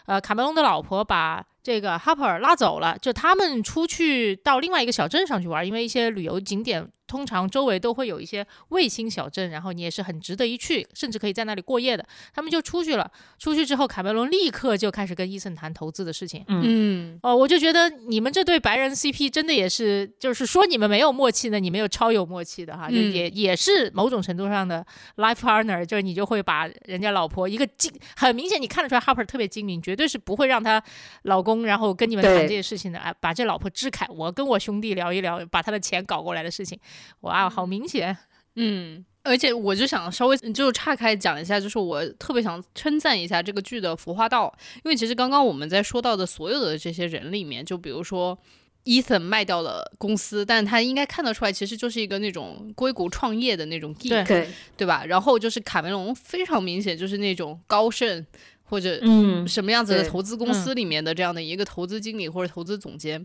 [0.07, 6.91] 呃，卡梅隆的老婆把这个哈珀拉走了，就他们出去到另外一个小镇上去玩，因为一些旅游景点。
[7.07, 12.05] 通常周围都会有一些卫星小镇，然后你也是很值得一去，甚至可以在那里过夜的。
[12.35, 16.43] 他们就出去了，出去之后，卡梅隆立刻就开始跟伊森谈投资的事情。
[16.49, 24.85] 嗯，哦，我就觉得你们这对白人 CP 真的也是，就是说你们没有默契呢，你们有超有默契的哈，就也也是某种程度上的
[25.17, 30.83] life partner，就是你就会把人家老婆一个精，很明显你看得出来 Harper 特别精明，绝对是不会让他
[31.23, 31.65] 老公。
[31.65, 36.79] 然后跟你们谈这些事情的，啊，把这老婆支开，我跟我兄弟聊一聊，把他的钱搞过来的事情，
[37.21, 38.17] 哇，好明显，
[38.57, 39.05] 嗯。
[39.27, 44.55] 而且我就想稍微就岔开讲一下，就是我特别想称赞一下这个剧的服化道，
[44.85, 48.39] 因为其实刚刚我们在说到的所有的这些人里面，就比如说
[48.85, 55.07] ，Ethan 卖掉了公司，但他应该看得出来，其实就是一个那种硅谷创业的那种 geek，对对吧？
[55.07, 58.27] 然后就是卡梅隆非常明显就是那种高盛
[58.65, 63.25] 或者嗯什么样子的投资公司里面的这样的一个投资经理或者投资总监。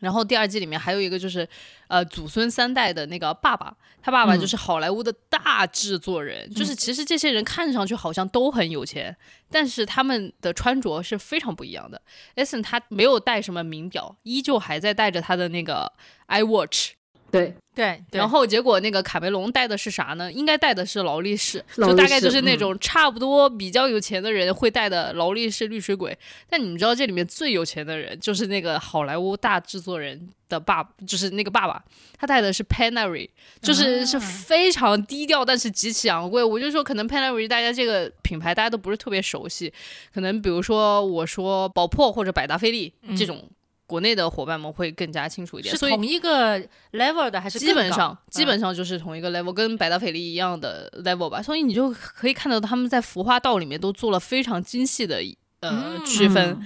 [0.00, 1.48] 然后第二季里面还有一个就是，
[1.86, 9.16] 呃，祖孙三代的那个爸爸，他爸爸就是好莱坞的大制作人，就是其实这些人看上去好像都很有钱，
[9.48, 12.02] 但是他们的穿着是非常不一样的。
[12.34, 15.92] e s s e n 他没有戴什么名表，依旧还在戴着他的那个
[16.26, 16.94] iWatch。
[17.32, 20.30] 对对，然后结果那个卡梅隆带的是啥呢？
[20.30, 26.16] 应该带的是劳力士，就大概就是那种差不多比较有钱的人会带的劳力士绿水鬼。
[26.50, 31.82] 但你们知道这里面最有钱的人就是那个好莱坞大制作人的爸，就是那个爸爸，
[32.18, 33.26] 他带的是 Panerai，
[33.62, 36.44] 就是是非常低调，但是极其昂贵。
[36.44, 39.72] 我就说可能 Panerai 大家这个品牌大家都不是特别熟悉，
[40.12, 43.48] 可能比如说我说宝珀或者百达翡丽这种。
[43.92, 46.58] 国内的伙伴们会更加清楚一点，是同一个
[46.92, 51.42] level 的还是基本上基本上就是同一个 level，跟百达翡丽一样的 level 吧。
[51.42, 55.22] 所以你就可以看到他们在服化道里面都做了非常精细的
[55.60, 56.58] 呃区分。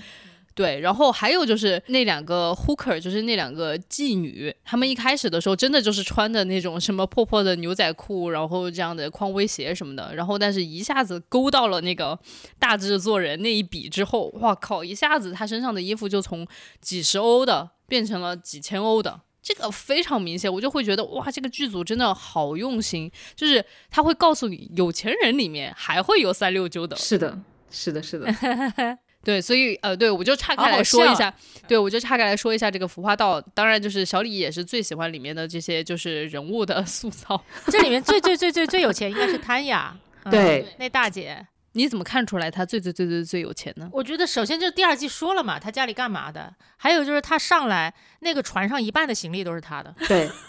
[0.57, 12.19] 对，然后还有就是那两个 hooker，就是那两个妓女，他们一开始的时候真的就是穿的那种什么破破的牛仔裤，然后这样的匡威鞋什么的，然后但是一下子勾到了那个
[12.59, 16.49] 大制作人那一笔之后，哇靠，一下子他身上的衣服就从
[16.81, 27.39] 几十欧的变成了几千欧的，这个非常明显，我就会觉得哇，这个剧组真的好用心，就是他会告诉你，有钱人里面还会有三六九等，是的，
[27.71, 28.27] 是的，是的。
[29.27, 31.35] 对，所以呃，对我就岔开来说一下，
[31.67, 33.43] 对我就岔开来说一下这个《浮化道》。
[33.55, 37.43] 当然，就是小李也是最喜欢里面的这些就是人物的 塑造。
[37.67, 39.97] 这里面最最最最最有钱应该是谭雅，
[40.31, 41.45] 对，那大姐。
[41.73, 43.91] 你怎么看出来她最最最最最有钱呢？
[43.93, 46.55] 我觉得首先就是第二季说了嘛，她家里干嘛的？
[46.77, 49.93] 还有就是她上来那个船上一半的行李都是她的。
[50.07, 50.31] 对。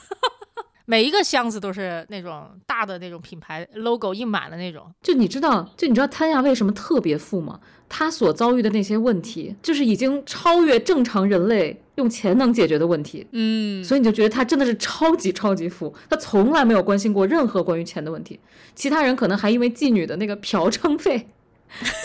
[0.90, 4.90] 每一个箱子都是那种大的那种品牌 logo 印满了那种。
[5.04, 7.60] 就你知道，就你知道潘亚为什么特别富吗？
[7.90, 13.28] 他所遭遇的那些问题，就是已经超越正常人类用钱能解决的问题。
[13.34, 18.40] 嗯，所以你就觉得他真的是超级超级富，他从来没有关心过任何关于钱的问题。
[18.74, 21.28] 其他人可能还因为妓女的那个嫖娼费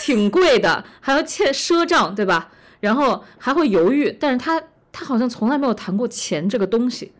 [0.01, 2.51] 挺贵的，还要欠赊账，对吧？
[2.81, 7.13] 然后还会犹豫，但是他他好像从来没有谈过钱这个东西。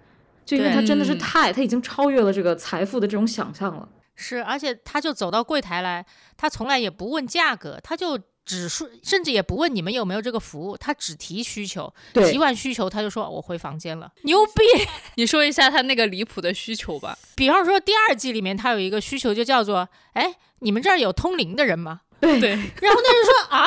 [0.46, 3.88] 就因为他真的是太，他已经超越了这个财富的这种想象了。
[4.16, 6.06] 是，而且他就走到柜台来，
[6.38, 11.92] 他从来也不问价格，他就只说，甚至也不问你们有没有这个服务，他只提需求。
[12.14, 14.62] 提完需求他就说我回房间了，牛逼！
[15.16, 17.18] 你说一下他那个离谱的需求吧。
[17.36, 22.02] 比方说第二季里面他有一个需求就叫做，哎，你们这儿有通灵的人吗？
[22.20, 22.52] 对对。
[22.52, 23.66] 然后那人说啊。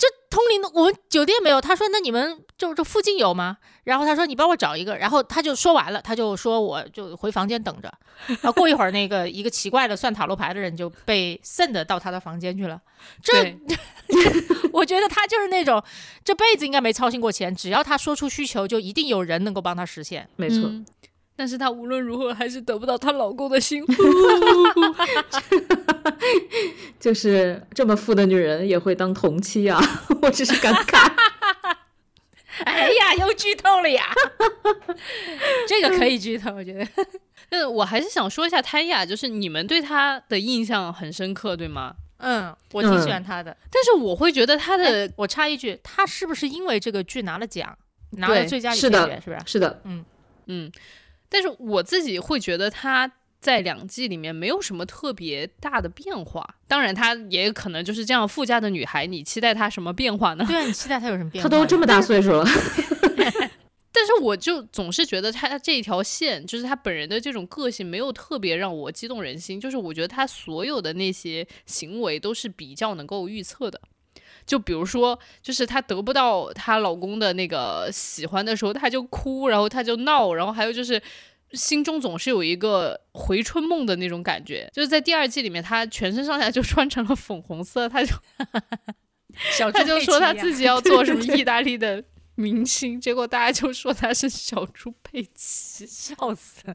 [0.00, 3.58] 这通灵的我们酒店没有，他说那你们就这附近有吗？
[3.84, 7.92] 然后他说你帮我找一个，然后他就说完了，他就说我就回房间等着。
[8.26, 12.80] 然后过一会儿，那个一个奇怪的算塔罗牌的人就被 send 到他的房间去了。
[13.22, 13.54] 这
[14.72, 15.82] 我觉得他就是那种
[16.24, 20.26] 这辈子应该没操心过钱，只要他说出需求，就一定有人能够帮他实现。
[20.36, 20.70] 没错。
[21.40, 23.82] 但是她无论如何还是得不到她老公的心，
[27.00, 29.80] 就是这么富的女人也会当同妻啊！
[30.20, 31.10] 我只是感慨。
[32.66, 34.04] 哎呀，又剧透了呀！
[35.66, 36.86] 这个可以剧透，我觉得。
[37.48, 41.94] 但我还是想说一下谭雅，就是你们对她的印象很深刻，对吗？
[42.18, 43.56] 嗯，我挺喜欢她的。
[43.70, 47.74] 但是我会觉得她的，我插一句，她是不是因为这个剧拿了奖，
[48.10, 49.20] 拿了最佳女配角？
[49.24, 49.38] 是不是？
[49.46, 49.80] 是的。
[49.84, 50.04] 嗯
[50.44, 50.70] 嗯。
[51.30, 56.56] 但是我自己会觉得她在两季里面没有什么特别大的变化。
[56.68, 60.44] 当然，她也可能就是这样富家的女孩，你期待她什么变化呢？
[60.46, 61.48] 对啊，你期待她有什么变化？
[61.48, 62.44] 她都这么大岁数了。
[63.92, 69.60] 但是我就总是觉得她这一条线，就是她本人的这种个性，没有特别让我激动人心。
[69.60, 73.80] 就是我觉得她所有的那些行为都是比较能够预测的。
[74.46, 81.00] 就比如说，就是她得不到她老公的那个喜欢的时候，她就哭，然后她就闹，然后还有就是
[81.52, 84.68] 心中总是有一个回春梦的那种感觉。
[84.72, 88.14] 就是在第二季里面，她全身上下就穿成了粉红色，她就
[89.52, 92.02] 小她就说她自己要做什么 意大利的
[92.34, 96.74] 明星，结果大家就说她是小猪佩奇， 笑死。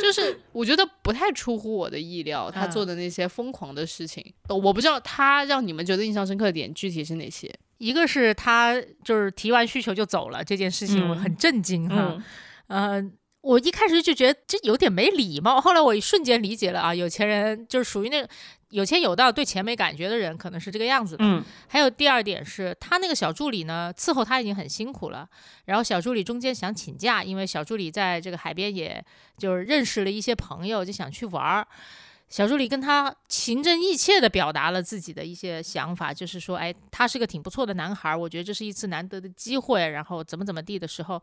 [0.00, 7.52] 就是我觉得不太出乎我的意料，他做的那些疯狂的事情，我不知道他让你们觉得印象深刻的点具体是哪些。
[7.78, 12.22] 一个是他就是提完需求就走了这件事情，我很震惊哈。
[12.66, 13.02] 呃，
[13.40, 18.28] 我一开始就觉得这有点没礼貌，后来我瞬间理解了啊，有钱人就是属于那个
[18.70, 21.24] 有钱有道、对钱没感觉的人，可能是这个样子的。
[21.24, 21.44] 嗯。
[21.68, 25.28] 还有第二点是他那个小助理呢，伺候他已经很辛苦了，
[25.66, 29.04] 然后小助理中间想请假，因为小助理在这个海边也
[29.36, 31.66] 就是认识了一些朋友，就想去玩儿。
[32.28, 41.20] 小助理跟他情真意切地表达了自己的一些想法，就是说，哎，他是个挺不错的男孩，我觉得这是一次难得的机会，然后怎么怎么地的时候，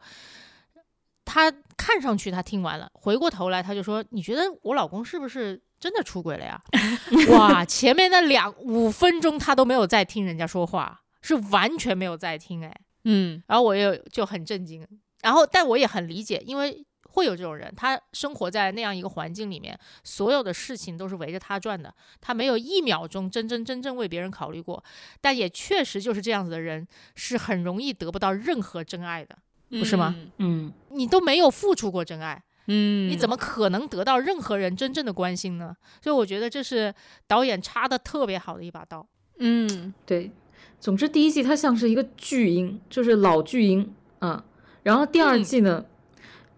[1.24, 6.62] 他看上去他听完了，回过头来他就说：“你觉得我老公是不是真的出轨了呀？”
[7.32, 14.88] 哇，前面那两五分钟他都没有在听人家说话，是完全没有在听，哎，嗯，然后我又就很震惊，
[15.22, 16.84] 然后但我也很理解，因为。
[17.10, 24.84] 会有这种人，他生活在那样一个环境里面，所有的事情都是围着他转的，他没有一秒钟真真正正为别人考虑过。
[25.20, 29.36] 但也确实就是这样子的人，是很容易得不到任何真爱的，
[29.70, 30.16] 不是吗？
[30.38, 35.75] 嗯，你都没有付出过真爱，嗯，你怎么可能得到任何人真正的关心呢？
[36.01, 36.93] 所以我觉得这是
[37.27, 39.06] 导演插的特别好的一把刀。
[39.39, 40.32] 嗯，对。
[40.80, 44.43] 总之，第一季它像是一个巨婴，就是老巨婴啊。
[44.84, 45.86] 然后第二季呢？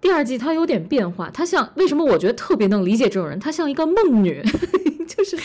[0.01, 3.39] 第二季它有点变化，它像为什么我觉得特别能理解这种人？
[3.39, 4.41] 她像一个梦女，
[5.07, 5.37] 就是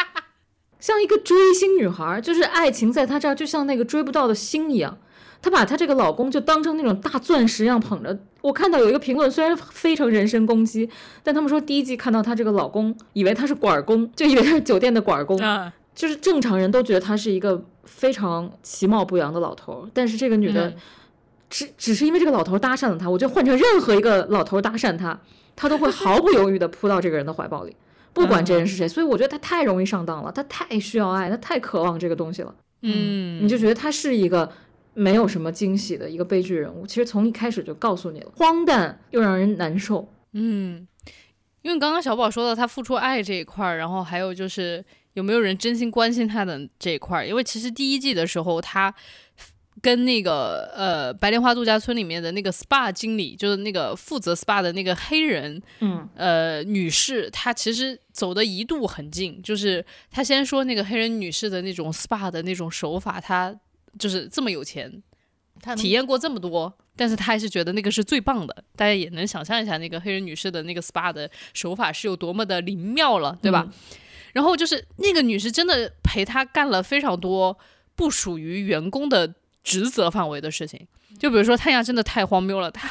[0.78, 4.98] 像一个追星女孩，就是爱情在她这儿就像那个追不到的星一样。
[5.46, 8.18] 她把她这个老公就当成那种大钻石一样捧着。
[8.40, 10.90] 我看到有一个评论，虽然非常人身攻击，
[11.22, 15.38] 但他们说第一季看到她这个老公，以为他是管工，就以为他是酒店的管工，
[15.94, 20.74] 就是正常人都觉得他是一个非常其貌不扬的老头，但是这个女的。
[21.48, 25.16] 只只是因为这个老头搭讪了她，我觉得换成任何一个老头搭讪她，
[25.54, 27.76] 她都会毫不犹豫地扑到这个人的怀抱里，
[28.12, 28.88] 不管这人是谁。
[28.88, 32.52] 所以我觉得她太容易上当了，她太需要爱，她太渴望这个东西了。
[32.82, 34.50] 嗯，你就觉得她是一个
[34.96, 36.84] 没有什么惊喜的一个悲剧人物。
[36.84, 40.12] 其实从一开始就告诉你了，荒诞又让人难受。
[40.32, 40.88] 嗯，
[41.62, 47.26] 因为刚刚小宝说到他付出爱这一块儿，然后还有就是有没有人真心关心他的这一块儿。
[47.26, 48.94] 因为其实第一季的时候他。
[49.82, 63.54] 跟那个呃白莲花度假村里面的那个 SPA 经理，就是那个负责 SPA 的那个黑人，嗯，呃女士，她其实走的一度很近，就是她先说那个黑人女士的那种 SPA 的那种手法，她
[63.98, 65.02] 就是这么有钱，
[65.60, 68.64] 他体验过这么多，但是他还是觉得那个是最棒的。
[68.74, 73.68] 大家也能想象一下，那个黑人女士的那个 SPA 的手法是有多么的灵妙了，对吧？
[74.32, 77.58] 然后就是那个女士真的陪他干了非常多
[77.94, 79.34] 不属于员工的。
[79.66, 80.86] 职责范围的事情，
[81.18, 82.70] 就比如说，太阳真的太荒谬了。
[82.70, 82.88] 他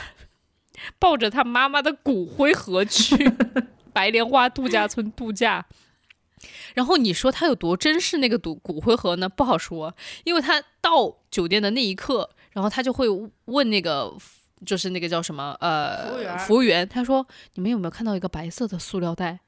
[0.99, 3.15] 抱着他妈妈的骨灰盒去
[3.93, 5.65] 白莲花度假村度假，
[6.73, 9.27] 然后你说他有多珍视那个骨骨灰盒呢？
[9.27, 13.07] 不好说，因为他到酒店的那一刻，然后他就会
[13.45, 14.13] 问那个，
[14.65, 19.39] 就是那个叫什么呃服务员，服务员，他说你们有没有看到一个白色的塑料袋？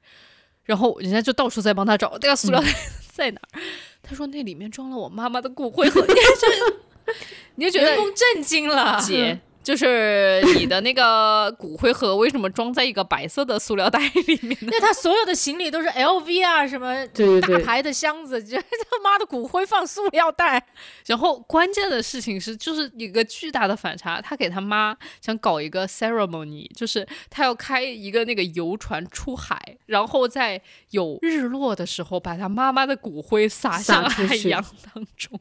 [0.64, 2.68] 然后人家就到处在帮他找那个塑料袋
[3.12, 3.60] 在哪儿。
[4.02, 6.04] 他说那里面装了我妈妈的骨灰盒。
[7.56, 14.56] 你就觉得震惊了，姐，就是你的那个骨灰盒为什么装在一个白色的塑料袋里面？
[14.62, 17.06] 那他所有的行李都是 LV 啊，什么
[17.42, 20.66] 大牌的箱子，这他妈的骨灰放塑料袋。
[21.04, 35.38] 然后关键的事情是，就是一个巨大的反差，他给他妈想搞一个 ceremony，就是他要开一个那个游船出海，然后在有日落的时候把他妈妈的骨灰撒向海洋当中。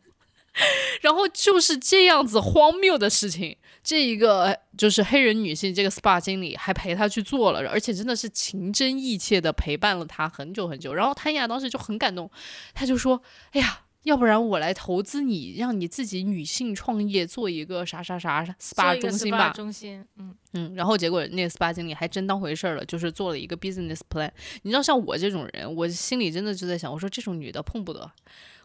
[1.01, 10.93] 然后就是这样子荒谬的事情，这一个就是黑人女性这个 SPA 经理还陪她去做了，而且真的是情真意切的陪伴了她很久很久。
[10.93, 12.29] 然后谭雅当时就很感动，
[12.73, 13.21] 她就说
[13.53, 20.73] ：“哎呀，要不然我来投资你，让你自己女性创业，做一个啥啥啥 SPA 中心吧。”中心，嗯嗯。
[20.75, 24.31] 然后结果那个 SPA 经理还真当回事儿了，就是做了一个 business plan。
[24.63, 28.11] 你知道，像我这种人，我心里真的就在想，我说这种女的碰不得。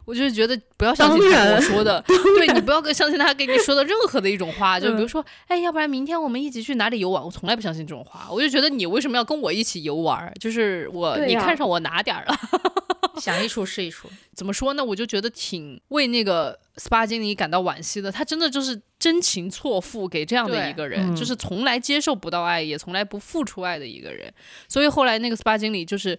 [0.04, 2.02] 我就是觉得不要相信他跟我说的，
[2.36, 7.22] 对你不要相信他跟你说的任何的一种话，就比如说，哎，要不然明天我们一起去哪里游玩？
[7.22, 10.32] 我从来不相信这种话，我就觉得你为什么要跟我一起游玩？
[10.40, 12.34] 就是我，你看上我哪点了？
[13.20, 14.08] 想一出是一出。
[14.34, 14.84] 怎么说呢？
[14.84, 24.32] 我就觉得挺为那个 SPA 经理感到惋惜的，他真的就是真情错付给这样的一个人，就是从来接受不到爱，也从来不付出爱的一个人。
[24.66, 26.18] 所以后来那个 SPA 经理就是。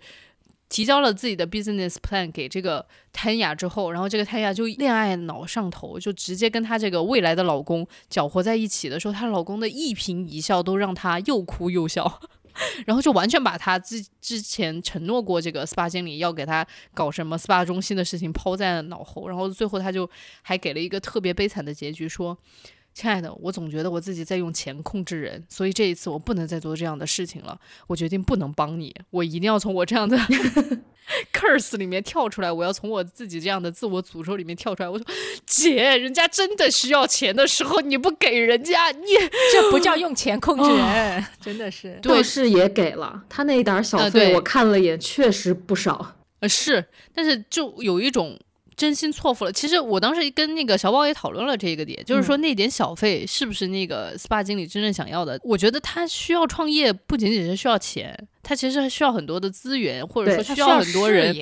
[0.74, 12.19] 提交了自己的 business plan 给这个谭雅之后，然后这个谭雅就恋爱脑上头，就直接跟她这个未来的老公搅和在一起的时候，她老公的一颦一笑都让她又哭又笑。
[12.88, 16.65] 然后就完全把他之之前承诺过这个 SPA 经理要给他
[16.95, 20.09] 搞什么 SPA 中心的事情抛在脑后，然后最后他就
[20.41, 22.36] 还给了一个特别悲惨的结局，说。
[22.93, 27.59] 亲爱的，我总觉得我自己在用钱控制人，所以这一次我不能再做这样的事情了。
[27.87, 30.15] 我决定不能帮你，我一定要从我这样的
[31.33, 32.51] curse 里面跳出来。
[32.51, 34.89] 我要从我自己这样的自我诅咒里面跳出来。
[34.89, 35.05] 我说，
[35.45, 39.07] 姐，人家真的需要钱的时候你不给人家，你
[39.51, 41.97] 这不叫用钱控制人，真的是。
[41.99, 46.15] 对，是也给了他那一点小费，我看了也确实不少。
[46.41, 48.39] 呃，是，但是就有一种。
[48.76, 49.51] 真心错付了。
[49.51, 55.39] 其实我当时跟那个小宝也讨论了这个点，就是说那点小费是不是那个 SPA 经理真正想要的？
[55.43, 61.36] 我觉得他需要创业，不仅仅是需要钱，他其实还需要很多的资源，或者说需要很多人。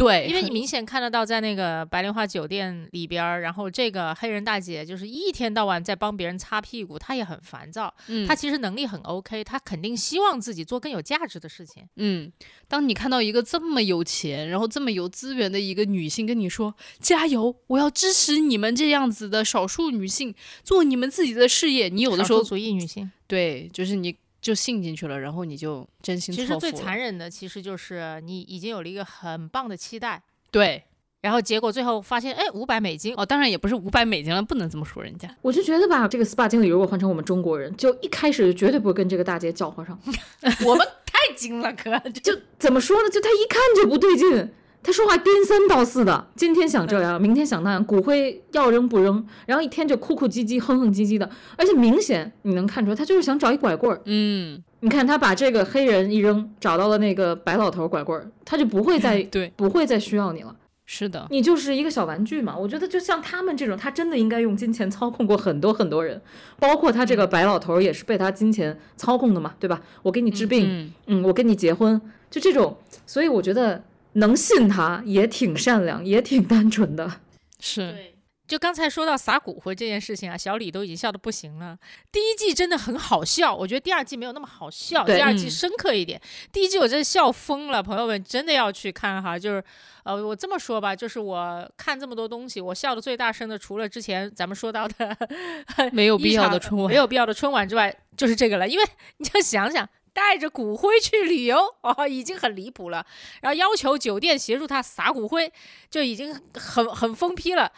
[0.00, 7.92] 对，因为你明显看得到，在那个白莲花酒店里边儿，然后这个黑人大姐就是一天到晚在帮别人擦屁股，她也很烦躁。
[8.06, 11.84] 嗯，她其实能力很 OK，她肯定希望自己做更有价值的事情。
[11.96, 12.32] 嗯，
[12.66, 20.34] 当你看到一个这么有钱，然后这么有资源的一个女性跟你说“加油，我要支持你们这样子的少数女性
[20.64, 24.16] 做你们自己的事业”，你有的时候少数主义女性，对，就是你。
[24.40, 30.82] 就信进去了，然后你就真心其实最残忍的，其实就是你已经有了一个很棒的期待，对，
[31.20, 35.28] 然后结果最后发现，哎，五百美金哦，当然也不是五百美金了，不能这么说人家。
[35.42, 39.98] 我就觉得吧，这个 SPA 经理如果换成我们中国人，就一开始绝对不会跟这个大姐搅和上。
[40.66, 43.10] 我们太精了，哥，就怎么说呢？
[43.10, 44.50] 就他一看就不对劲。
[44.82, 54.00] 他说话颠三倒四的，今天想这样，明天想那样，骨灰要扔不扔，然后一天就哭哭唧唧、哼哼唧唧的，而且明显你能看出来，他就是想找一拐棍儿。
[54.06, 60.56] 嗯，你看他把这个黑人一扔，找到了那个白老头拐棍儿，他就不会再 对，不会再需要你了。
[60.86, 62.56] 是的，你就是一个小玩具嘛。
[62.56, 66.20] 我觉得就像他们这种，他真的应该用金钱操控过很多很多人，
[66.58, 69.82] 包括他这个白老头也是被他金钱操控的嘛，对吧？
[70.02, 72.00] 我给你治病，嗯，我跟你结婚，
[72.30, 73.84] 就这种，所以我觉得。
[74.14, 77.20] 能信他也挺善良，也挺单纯的。
[77.60, 78.14] 是，
[78.48, 81.78] 就刚才说到撒骨灰这件事情啊，小李都已经笑得不行了。
[82.10, 86.20] 第一季真的很好笑，我觉得第二季没有那么好笑，第二季深刻一点。
[86.50, 89.38] 第一季我真的笑疯了，朋友们真的要去看哈。
[89.38, 89.64] 就是，
[90.02, 95.16] 呃，我这么说吧，就是我看这么多东西，我笑的最大声的，除了之前咱们说到的
[95.92, 98.66] 没有必要的春晚，没有必要的春晚之外，就是这个了。
[98.66, 98.84] 因为
[99.18, 99.88] 你就想想。
[100.20, 103.04] 带着骨灰去旅游哦，已经很离谱了。
[103.40, 105.50] 然后要求酒店协助他撒骨灰，
[105.90, 107.72] 就已经很很疯批了。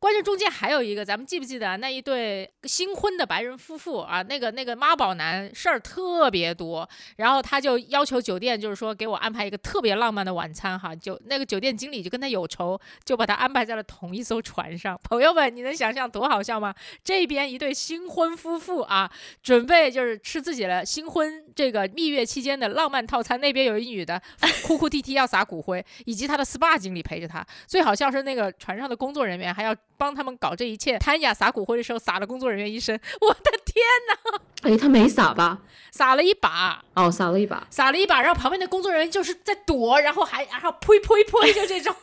[0.00, 4.22] 关键中间还有一个，咱们记不记得那一对新婚的白人夫妇啊？
[4.22, 10.96] 那个那个妈宝男事儿特别多，然后他就要求酒店，就是说给我安排一个特别浪漫的晚餐哈。
[10.96, 14.98] 就那个酒店经理就跟他有仇，就把他安排在了同一艘船上。
[15.04, 16.74] 朋友们，你能想象多好笑吗？
[17.04, 24.18] 这边一对新婚夫妇啊，准备就是吃自己的新婚这个蜜月期间的浪漫套餐，那边有一女的
[24.66, 27.46] 哭哭啼啼要撒骨灰，以及他的 SPA 经理陪着他。
[27.66, 29.76] 最好笑是那个船上的工作人员还要。
[30.00, 34.70] 帮他们搞这一切，谭雅撒骨灰的时候撒了工作人员一身， 我的天哪！
[34.70, 35.58] 哎，他没撒吧？
[35.92, 41.94] 撒了一把，哦，撒了一把，撒了一把，然后旁边的工作人员就是在躲，然后还然后呸呸呸，就这种，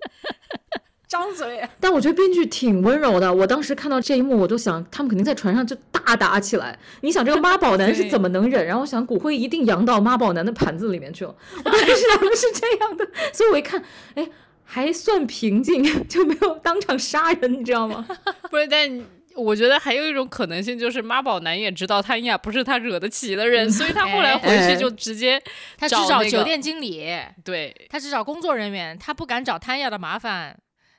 [1.08, 1.66] 张嘴。
[1.80, 6.78] 但我觉得编剧挺温柔的，我当时看到这一幕，我就想他们肯定在船上就大打起来。
[7.00, 8.64] 你想这个妈宝男是怎么能忍？
[8.66, 11.34] 然后我想骨灰一定扬到妈宝男的盘子里面去了。
[11.64, 13.82] 我当时想的是这样的，所以我一看，
[14.16, 14.28] 哎。
[14.66, 18.06] 还算平静， 就没有当场杀人，你知道吗？
[18.50, 19.06] 不是，但
[19.36, 25.40] 我觉得还有一种可能性，就是妈宝男也知道谭雅不是他惹得起的人，所以他后来回去就直接
[25.78, 27.06] 他只找酒店经理，
[27.44, 30.58] 对他只找工作人员，他不敢找谭雅的麻烦。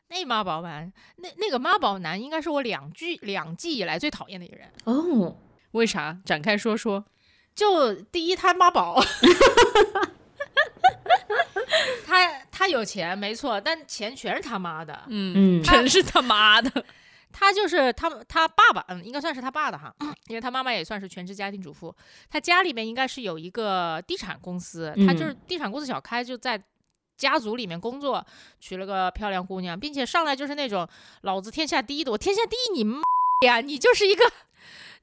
[0.09, 5.35] 那妈宝男，那那个妈宝男应该是我两季两季以来最讨厌的一个人哦。
[5.71, 6.17] 为啥？
[6.23, 7.03] 展开说说。
[7.53, 9.03] 就第一，他妈宝。
[12.05, 16.71] 他他有钱没错，但钱全是他妈的，嗯，全是他妈的。
[17.31, 19.93] 他就是他他爸爸，嗯，应该算是他爸的哈，
[20.27, 21.95] 因为他妈妈也算是全职家庭主妇。
[22.31, 26.59] 他家里面应该是有一个地产公司，他就是地产公司小开，就在
[27.15, 28.25] 家族里面工作，
[28.59, 30.87] 娶了个漂亮姑娘，并且上来就是那种
[31.21, 33.01] 老子天下第一的，我天下第一，你妈
[33.45, 34.23] 呀，你就是一个。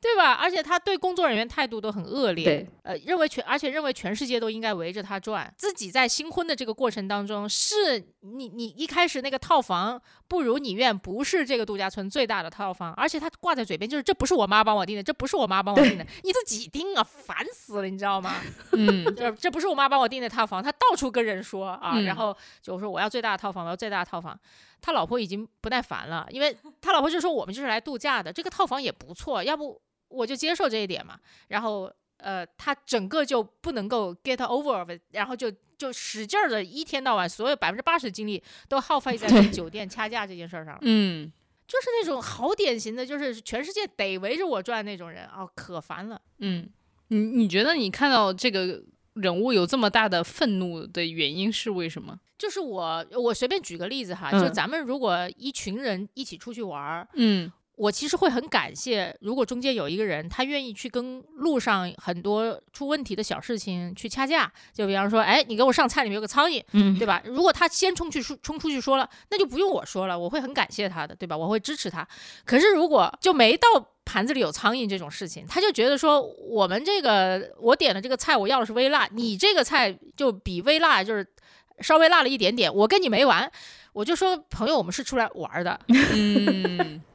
[0.05, 0.33] 对吧？
[0.33, 5.51] 而且他对工作人员态度都很恶劣，呃，认为全而且认为全世界都应该围着他转。
[5.57, 9.99] 自己在新婚的这个过程当中，是你你一开始那个套房
[10.29, 18.35] 不如你愿，不是这个度假村最大的套房，而且他挂在嘴边就是这不是我妈帮我订的，这不是我妈帮我订的，你自己订啊，烦死了，你知道吗？
[18.77, 24.39] 嗯，这这不是我妈帮我订的套房，他到处跟人说啊，然后就说我要最大的套房，我要最大的套房。
[24.83, 29.81] 他老婆已经不耐烦了，因为他老婆就说我们就是来度假的，这个套房也不错，要不。
[30.15, 40.79] 我就接受这一点嘛，然后呃，他整个就不能够 get over，然后就就使劲儿的一天到晚，所有百分之八十的精力都耗费在跟酒店掐架这件事儿上。
[40.83, 41.31] 嗯，
[41.67, 46.21] 就是那种好典型的，就是全世界得围着我转那种人啊，可烦了。
[46.39, 46.69] 嗯，
[47.09, 48.83] 你你觉得你看到这个
[49.15, 52.19] 人物有这么大的愤怒的原因是为什么？
[52.39, 57.53] 就是我我随便举个例子哈，就咱们如果一群人一起出去玩儿，嗯。
[57.77, 67.21] 我其实会很感谢，如果中间有一个人，他愿意去跟路上很多出问题的小事情去掐架，就比方说，哎，你给我上菜里面有个苍蝇，嗯，对吧？
[67.25, 71.37] 如果他先冲去说冲出去说了，那就不用我说了，我会很感谢他的，对吧？
[71.37, 72.07] 我会支持他。
[72.45, 73.67] 可是如果就没到
[74.05, 81.27] 盘子里有苍蝇这种事情，他就觉得说，我们这个我点的这个菜我要的是微辣，你这个菜就比微辣就是
[81.81, 83.51] 稍微辣了一点点，我跟你没完。
[83.93, 87.03] 我就说，朋友，我们是出来玩的，嗯。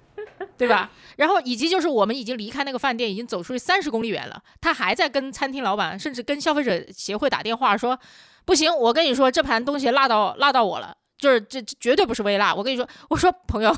[0.60, 0.92] 对吧？
[1.16, 7.98] 然后以及就是我们已经离开那个饭店，已经走出去三十公里远了，他还在跟餐厅老板，甚至跟消费者协会打电话说，
[8.44, 12.54] 不行，我跟你说这盘东西辣到辣到我了，就是这绝对不是微辣。
[12.54, 13.76] 我跟你说，我说朋友，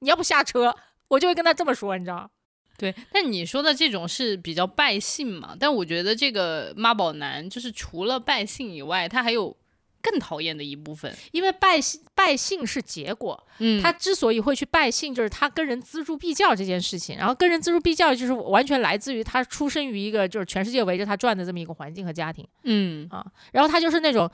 [0.00, 0.74] 你要不下车，
[1.08, 2.28] 我就会跟他这么说，你知道
[2.76, 5.54] 对，但你说的这种是比较败兴嘛？
[5.58, 9.56] 但我觉得这个妈宝男就是除了败兴以外，他还有。
[10.04, 11.80] 更讨厌的一部分，因为拜
[12.14, 23.08] 拜信是结果，嗯，他之所以会去拜信，就是他跟人锱铢必较这件事情，然后跟人锱铢必较，就是完全来自于他出生于一个就是全世界围着他转的这么一个环境和家庭，嗯。
[23.10, 24.30] 啊，然后他就是那种，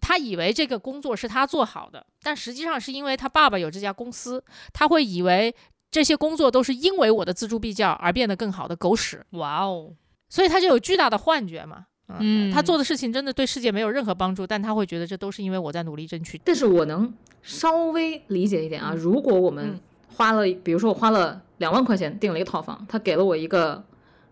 [0.00, 4.42] 他以为这个工作是他做好的，但实际上是因为他爸爸有这家公司，
[4.72, 5.54] 他会以为
[5.90, 9.94] 这些工作都是因为我的锱铢必较而变得更好的狗屎，哇哦，
[10.28, 11.86] 所以他就有巨大的幻觉嘛。
[12.08, 16.40] 嗯，他做的事情真的对世界没有任何帮助，但他会觉得这都是因为我在努力争取。
[16.44, 19.80] 但是我能稍微理解一点啊，如果我们
[20.14, 23.82] 花了，比如说我花了两万块钱订了一个套房，他给了我一个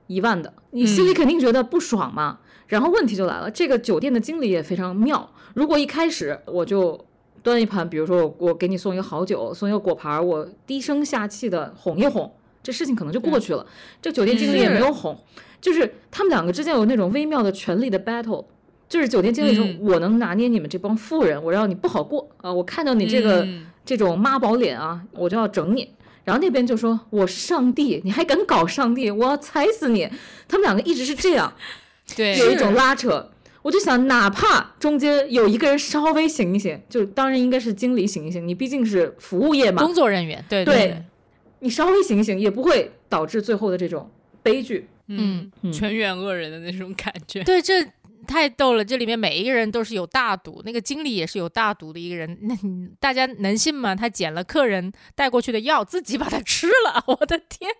[0.07, 2.39] 一万的，你心里肯定觉得不爽嘛。
[2.67, 5.31] 然后问题就来了，这个酒店的经理也非常妙。
[5.55, 7.03] 如果一开始我就
[7.43, 12.31] 端一盘，比如说我我给你送一个好酒，送一个果盘，我低声下气的哄一哄，
[12.63, 13.67] 这事情可能就过去了。
[14.01, 15.19] 这酒店经理也没有哄。
[15.63, 18.45] 就是他们两个之间有那种微妙的权力的 battle，
[18.89, 22.53] 就是酒店经理说：“我能拿捏你们这帮富人，我让你不好过啊！
[22.53, 23.47] 我看到你这个
[23.87, 25.89] 这种妈宝脸啊，我就要整你。”
[26.25, 29.11] 然后那边就说：“我是上帝，你还敢搞上帝？
[29.11, 30.09] 我要踩死你！”
[30.47, 31.53] 他们两个一直是这样，
[32.15, 33.31] 对，有一种拉扯。
[33.63, 41.05] 我就想，哪怕中间有一个人稍微醒一醒，就当然应该是经理醒一醒，你毕竟是服务业嘛，工作人员，对对，
[41.61, 44.11] 你稍微醒一醒，也不会导致最后的这种
[44.43, 44.89] 悲剧。
[45.19, 47.43] 嗯，全员恶人的那种感觉。
[47.45, 47.85] 对，这
[48.27, 48.85] 太逗了。
[48.85, 52.39] 这里面每一个人都是有大毒，那个经理也是有大毒的一个人。
[52.43, 52.57] 那
[53.01, 53.95] 大家能信吗？
[53.95, 57.03] 他捡了客人带过去的药，自己把它吃了。
[57.09, 57.71] 我的天，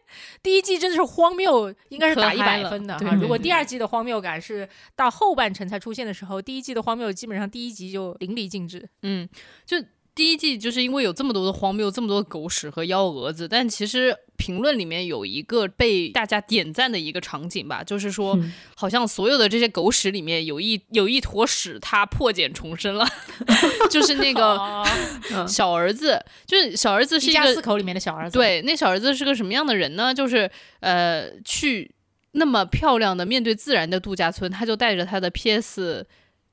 [0.43, 3.15] 第一季真的是荒谬，应该是打一百分的哈。
[3.15, 8.89] 如果第二季的荒谬感是到后半程才出现的时候，第一季的荒谬基本上第一集就淋漓尽致。
[9.03, 9.29] 嗯，
[9.65, 9.77] 就。
[10.15, 18.39] 第一季就是因为有这么多的荒谬，这么多狗屎和幺蛾子，但其实评论里面有一个被大家点赞的一个场景吧，就是说
[18.75, 23.07] 好像所有的这些狗屎里面有一有一坨屎，它破茧重生了，
[23.91, 24.85] 就是那个
[25.49, 30.13] 小儿子，就是小儿子是一家四口里面的小儿子，对，那小儿子是个什么样的人呢？
[30.13, 30.51] 就是
[30.81, 31.91] 呃，去
[32.33, 36.07] 那么漂亮的面对自然的度假村，他就带着他的 PS。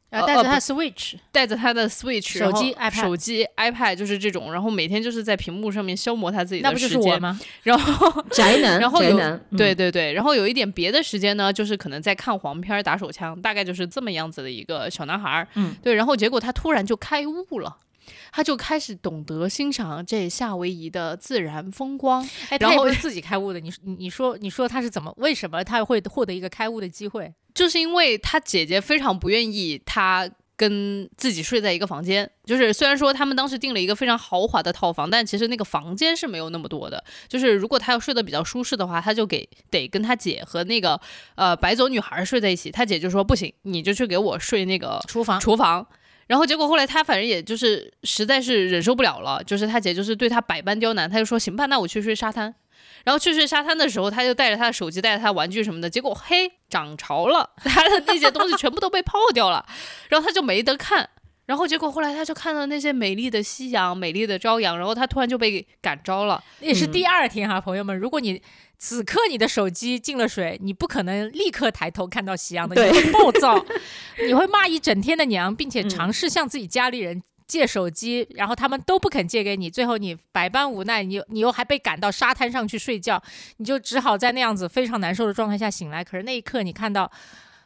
[0.10, 7.39] 然后带着他的 Switch，带着他的 Switch，手机、iPad，手机、iPad 就是这种，然后每天就是在屏幕上面消磨他自己的时间吗？
[7.64, 15.47] 然后 宅男，然后有男，对对对，然后有一点别的时间呢，就是可能在看黄片、打手枪，大概就是这么样子的一个小男孩。
[15.53, 17.78] 嗯，对，然后结果他突然就开悟了。
[18.32, 23.60] 他就开始懂得欣赏这夏威夷的自然风光，哎，他也不是自己开悟的。
[23.60, 25.14] 你你你说你说他是怎么？
[25.18, 27.34] 为什么他会获得一个开悟的机会？
[27.53, 32.30] 就是因为他姐姐非常不愿意他跟自己睡在一个房间。
[32.45, 37.03] 就是虽然说他们当时订了一个非常豪华的套房，但其实那个房间是没有那么多的。
[37.28, 40.99] 就是如果他要睡得比较舒适的话，他就给得跟他姐和那个
[41.36, 42.72] 呃白走女孩睡在一起。
[42.72, 45.86] 他姐就说不行，你就去给我睡那个厨房厨房。
[46.30, 52.54] 然后结果后来他反正也就是实在是忍受不了了，就是他姐就是对他百般刁难，他就说行吧，那我去睡沙滩。
[53.04, 59.66] 然后去睡沙滩的时候，他就带着他的手机，带着他玩具什么的，结果嘿涨潮了，他的那些东西全部都被泡掉了，
[60.10, 61.10] 然后他就没得看。
[61.50, 66.43] 然后结果后来他就看到那些美丽的夕阳、美丽的朝阳，然后他突然就被感召了。
[66.60, 68.39] 也是第二天哈，朋友们，如果你
[68.78, 73.66] 此刻你的手机进了水，你不可能立刻抬头看到夕阳的，你会暴躁，
[74.28, 83.20] 你会骂一整天的娘，并且尝试向自己家里人借手机，然后他们都不肯借给你，最后你百般无奈，你你又还被赶到沙滩上去睡觉，
[83.58, 86.04] 你就只好在那样子非常难受的状态下醒来。
[86.04, 87.12] 可是那一刻，你看到。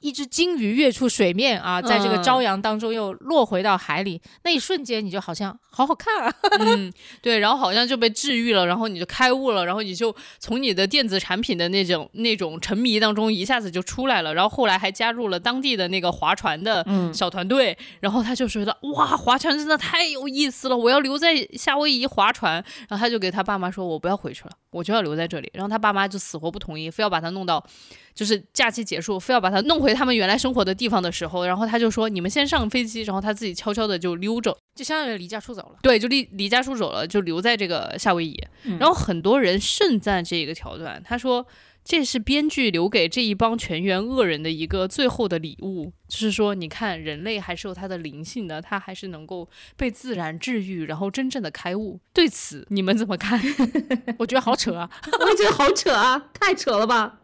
[0.03, 6.91] 一只鲸鱼跃出水面啊，在这个朝阳当中又落回到海里，那一瞬间你就好像好好看啊， 嗯，
[7.21, 22.55] 对，然后好像就被治愈了，然后你就开悟了，然后你就从你的电子产品的那种那种沉迷当中一下子就出来了，然后后来还加入了当地的那个划船的小团队，然后他就觉得哇，划船真的太有意思了，我要留在夏威夷划船，
[22.89, 27.65] 然后他就给他爸妈说，我不要回去了，我就要留在这里，然后他爸妈就死活不同意，非要把他弄到。
[28.13, 35.79] 就是假期结束，非要把他弄回他们原来生活的地方的时候，然后他就说：“你们先上飞机。”然后他自己悄悄的就溜着，就相当于离家出走了。
[35.81, 38.39] 对，就离离家出走了，就留在这个夏威夷。
[38.79, 41.45] 然后很多人盛赞这个桥段，他说
[41.83, 51.99] 这是编剧留给这一帮全员恶人的一个最后的礼物，就是说，你看人类还是有他的灵性的，他还是能够被自然治愈，然后真正的开悟。
[52.13, 53.41] 对此你们怎么看？
[54.19, 54.89] 我觉得好扯啊！
[55.19, 57.19] 我也觉得好扯啊，太扯了吧！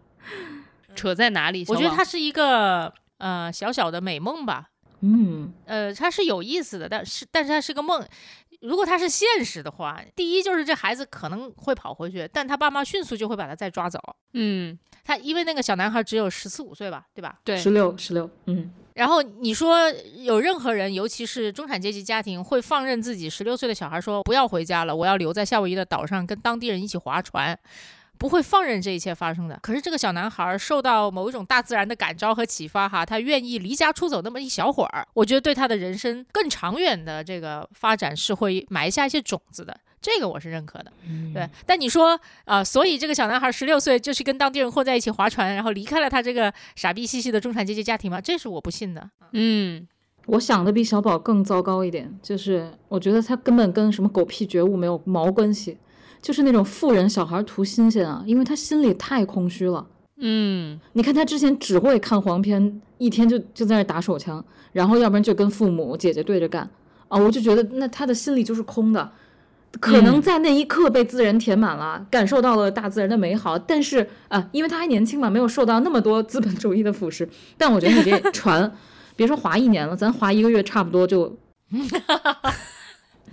[1.00, 1.64] 扯在哪里？
[1.70, 4.70] 我觉得它是一个呃小小的美梦吧。
[5.02, 8.06] 嗯，呃，它是有意思的，但是但是它是个梦。
[8.62, 13.97] 如果它是现实的话，第一就是这孩子可能会跑回去，但他爸妈迅速就会把他再抓走。
[14.34, 17.39] 嗯，他因为那个小男孩只有十四五岁吧，对吧？
[17.45, 18.30] 对，十六十六。
[18.47, 27.58] 嗯，然后你说有任何人，尤其是中产阶级家庭，会放任自己十六岁的小孩说不要回家了，我要留在夏威夷的岛上跟当地人一起划船？
[28.20, 29.57] 不会放任这一切发生的。
[29.63, 39.76] 可是这个小男孩受到某一种大自然的感召和启发，哈，他愿意离家出走那么一小会儿，我觉得对他的人生更长远的这个发展是会埋下一些种子的。
[40.01, 40.91] 这个我是认可的。
[41.34, 48.22] 对，但你说啊，所以这个小男孩十六岁就去跟当地人混在一起划船，然后离开了他这个傻逼兮兮的中产阶级家庭吗？
[48.22, 49.09] 这是我不信的。
[49.32, 49.88] 嗯，
[50.28, 55.78] 我想的比小宝更糟糕一点，就是我觉得他根本跟什么狗屁觉悟没有毛关系。
[56.22, 59.86] 就是那种富人小孩图新鲜啊，因为他心里太空虚了。
[60.22, 64.43] 嗯，你看他之前只会看黄片，一天就就在那打手枪，
[64.74, 66.70] 然后要不然就跟父母姐姐对着干
[67.07, 69.09] 啊，我就觉得那他的心里就是空的，
[69.80, 77.26] 可能在那一刻被自然填满了，感受到了大自然的美好，但是啊，因为他还年轻嘛，没有受到那么多资本主义的腐蚀。
[77.57, 78.70] 但我觉得你这船，
[79.15, 81.38] 别说划一年了，咱划一个月差不多就。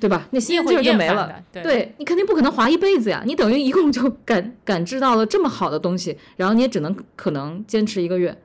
[0.01, 0.27] 对吧？
[0.31, 1.43] 那新鲜劲儿就没了。
[1.53, 8.37] 对你肯定不可能滑一辈子呀，你等于一共就感感知到了这么好的东西，然后你也只能可能坚持一个月，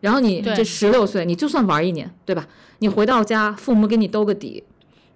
[0.00, 2.46] 然后你这十六岁，你就算玩一年，对吧？
[2.78, 4.64] 你回到家，父母给你兜个底。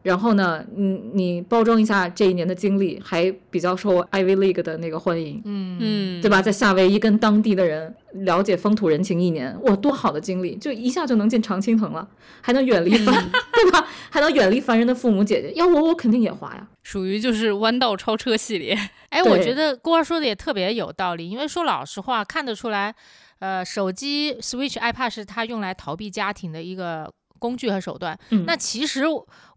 [0.07, 6.40] 然后呢，你你包装一下这一年的经历，还比较受 Ivy League 的那个欢迎，嗯嗯，对吧？
[6.40, 12.07] 在夏威夷跟当地的人了解风土人情一年，哇，多好的经历，就一下就能进常青藤了，
[12.40, 13.12] 还能远离凡，
[13.52, 13.84] 对吧？
[14.09, 18.78] 还能远离凡人的父母姐姐，要我我肯定也滑呀，属于就是弯道超车系列。
[19.11, 22.94] 哎，我觉得郭儿说的也特别有道理，因为说老实话，看得出来，
[23.40, 27.12] 呃，手机 Switch iPad 是他用来逃避家庭的一个。
[27.39, 29.05] 工具和手段，那其实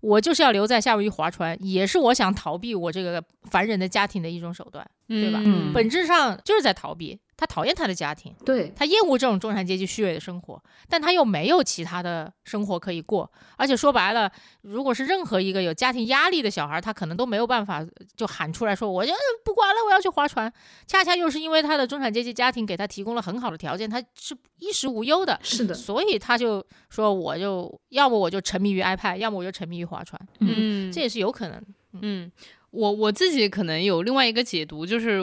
[0.02, 5.40] 我就是要留在夏威夷划船，也是我想逃避我这个凡人的家庭的一种手段，对吧？
[5.74, 7.20] 本质上就是在逃避。
[7.40, 13.32] 他讨厌他的家庭，对他厌恶这种中产阶级虚伪的生活，但他又没有其他的生活可以过。
[13.56, 14.30] 而且说白了，
[14.64, 17.82] 如果是任何一个有家庭压力的小孩，他可能都没有办法
[18.18, 19.14] 就喊出来说：“我就
[19.46, 20.52] 不管了，我要去划船。”
[20.86, 25.40] 恰恰又是因为他的中产阶级家庭给他提供了很好的条件，他是衣食无忧的。
[25.42, 31.64] 是的，所以他就说：“我就要么我就沉迷于 iPad，要么我就沉迷于划船。”嗯，这也是有可能。
[32.02, 32.30] 嗯，
[32.72, 35.22] 我我自己可能有另外一个解读，就是。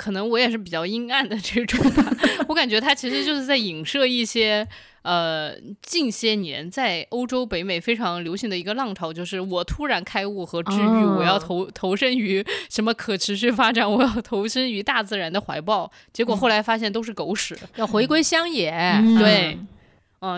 [0.00, 2.10] 可能我也是比较阴暗的这种吧，
[2.48, 4.66] 我感觉他其实就是在影射一些，
[5.02, 18.70] 呃，近些年在欧洲、北美非常流行的一个浪潮，就是我突然开悟和治愈，我要投投身于什么可持续发展，我要投身于大自然的怀抱，结果后来发现都是狗屎，要回归乡野，
[19.18, 19.58] 对。
[19.60, 19.68] 嗯，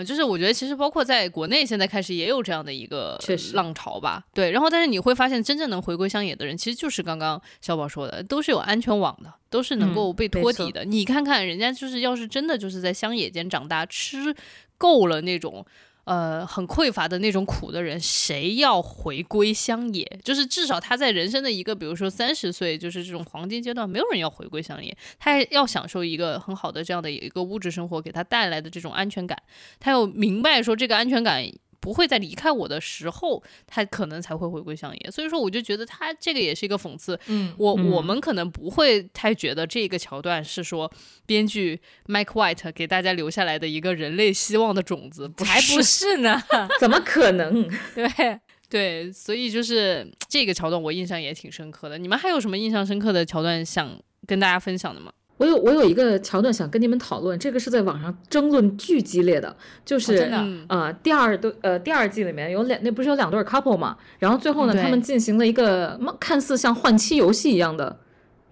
[0.06, 3.18] 就是我觉得其实包括在国内，现在开始也有这样的一个
[3.54, 4.24] 浪潮吧。
[4.32, 10.84] 对，然后但是你会发现，真正能回归乡野的人，其实就是刚刚小宝说的，都是有安全网的，都是能够被托底的。
[10.84, 14.34] 你看看人家，就是要是真的就是在乡野间长大，吃
[14.78, 15.66] 够了那种。
[16.04, 20.04] 呃，很匮乏的那种苦的人，谁要回归乡野？
[20.24, 29.40] 就是至少他在人生的一个，比如说三十岁，就是这种黄金阶段，没有人要回归乡野，他要享受一个很好的这样的一个物质生活，给他带来的这种安全感，
[29.78, 31.44] 他要明白说这个安全感。
[31.82, 35.10] 不会在离开我的时候，他可能才会回归乡野。
[35.10, 37.18] 所以说，我就觉得他这个也是一个讽刺。
[37.26, 40.90] 嗯，我我们可能不会太觉得这个桥段是说
[41.26, 46.40] 编剧 Mike White 给大家留下来的一个人类希望的种子，不才不是呢，
[46.78, 47.68] 怎么可能？
[47.94, 51.98] 对对，所以就是这个桥段我印象也挺深刻的。
[51.98, 55.12] 你们还有什么印象深刻的桥段想跟大家分享的吗？
[55.42, 60.30] 我有我有一个桥段想跟你们讨论，这个是在网上争论巨激烈的，就是
[60.68, 67.98] 呃第二对呃第二季里面有两那不是有两对 couple 嘛，然后最后呢他们进行了一个看似像换妻游戏一样的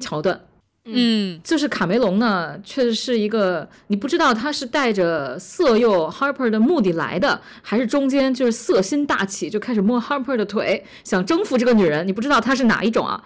[0.01, 0.41] 桥段，
[0.85, 13.23] 嗯，就是卡梅隆呢确实是一个你不知道他是带着色诱 Harper 的目的来的，还是中间就是色心大起就开始摸 Harper 的腿想征服这个女人，你不知道他是哪一种啊。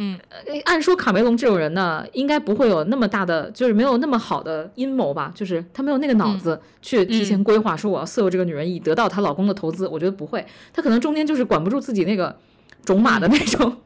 [0.00, 0.16] 嗯，
[0.64, 5.32] 按说卡梅隆这种人呢，应该不会有那么大的，就是没有那么好的阴谋吧？
[5.34, 9.88] 就是他没有那个脑子去提前规划，说我要色诱这个女人以得到她老公的投资。
[9.88, 12.36] 我觉得不会，他可能中间就是管不住自己那个
[12.84, 13.76] 种马的那种，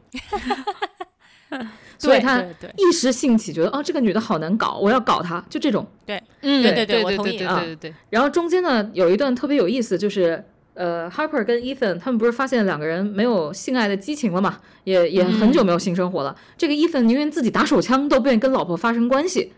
[1.96, 2.44] 所以他
[2.76, 5.86] 一时兴起觉得哦，这个女的好难搞，我要搞她，就这种。
[6.04, 7.58] 对，嗯，对对对，我同意啊。
[7.58, 7.94] 对对对。
[8.10, 10.44] 然后中间呢，有一段特别有意思，就是。
[10.74, 14.58] 呃，Harper 跟 Ethan 他们不是发现两个人没有性爱的激情了嘛？
[14.84, 16.34] 也也很久没有性生活了。
[16.56, 19.52] 这个 Ethan 宁愿自己打手枪都不愿意跟老婆发生关系。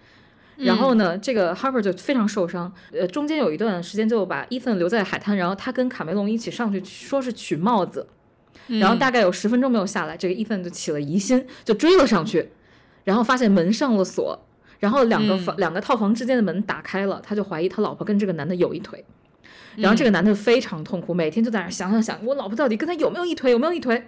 [0.56, 2.72] 然后呢，这个 Harper 就非常受伤。
[2.92, 8.06] 呃，中间有一段时间就把 Ethan 留在海滩，然后他跟卡梅隆一起上去说是取帽子。
[8.68, 12.50] 然后大概有十分钟没有下来，这个 Ethan 就起了疑心，就追了上去，
[13.04, 14.46] 然后发现门上了锁，
[14.78, 19.04] 然后两个房两个套房之间的门打开了，他就怀疑他老婆跟这个男的有一腿。
[19.76, 24.02] 然后这个男的非常痛苦，每天就在那想想想，我老婆到底跟他有没有一腿，有没有一腿？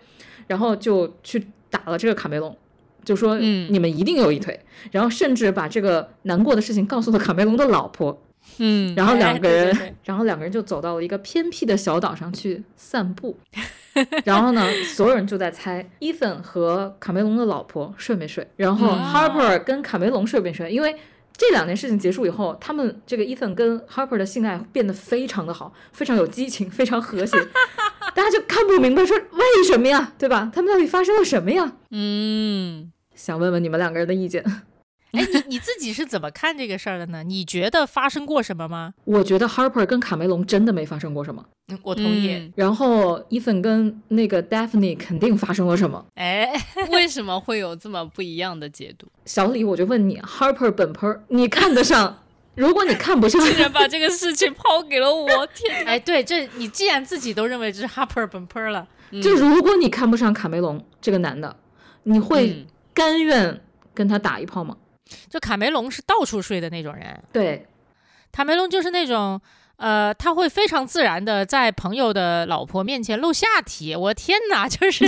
[0.47, 2.57] 然后就去打了这个卡梅隆，
[3.05, 4.59] 就说你们一定有一腿。
[4.93, 8.23] 然后甚至把这个难过的事情告诉了卡梅隆的老婆。
[8.59, 13.37] 嗯，然后两个人，然后两个人就走到了一个偏僻的小岛上去散步。
[14.25, 14.65] 然后呢，
[14.95, 20.95] 所有人就在猜伊森和卡梅隆的老婆睡没睡，然后 Harper 跟卡梅隆睡没睡，因为。
[21.39, 27.37] 这两件事情结束以后，他们这个 Ethan 跟 Harper 的性爱变得非常的好，非常有激情，非常和谐。
[28.15, 30.51] 大家就看不明白，说为什么呀，对吧？
[30.55, 31.75] 他们到底发生了什么呀？
[31.91, 34.43] 嗯，想问问你们两个人的意见。
[35.13, 37.23] 哎，你你自己是怎么看这个事儿的呢？
[37.23, 38.93] 你觉得发生过什么吗？
[39.05, 41.45] 我觉得 Harper 跟卡梅隆真的没发生过什么。
[41.69, 42.53] 嗯，我同意。
[42.55, 46.05] 然后 Ethan 跟那个 Daphne 肯定发生了什么？
[46.17, 46.53] 哎，
[46.91, 49.07] 为什么会有这么不一样的解读？
[49.25, 52.23] 小李，我就问你，Harper 本喷，你看得上？
[52.55, 55.85] 如果你看不上，竟然把这个事情抛给了我， 天！
[55.87, 58.87] 哎，对，这你既然自己都认为这是 Harper 本喷了，
[59.23, 61.55] 就如果你看不上卡梅隆这个男的，
[62.05, 63.61] 你会甘愿
[63.93, 64.77] 跟他打一炮吗？
[65.31, 67.67] 就卡梅隆是到处睡的那种人，对，
[68.33, 69.41] 卡梅隆就是那种，
[69.77, 75.05] 呃，他会非常自然的在朋友的老婆面前露下体，我天哪，就是，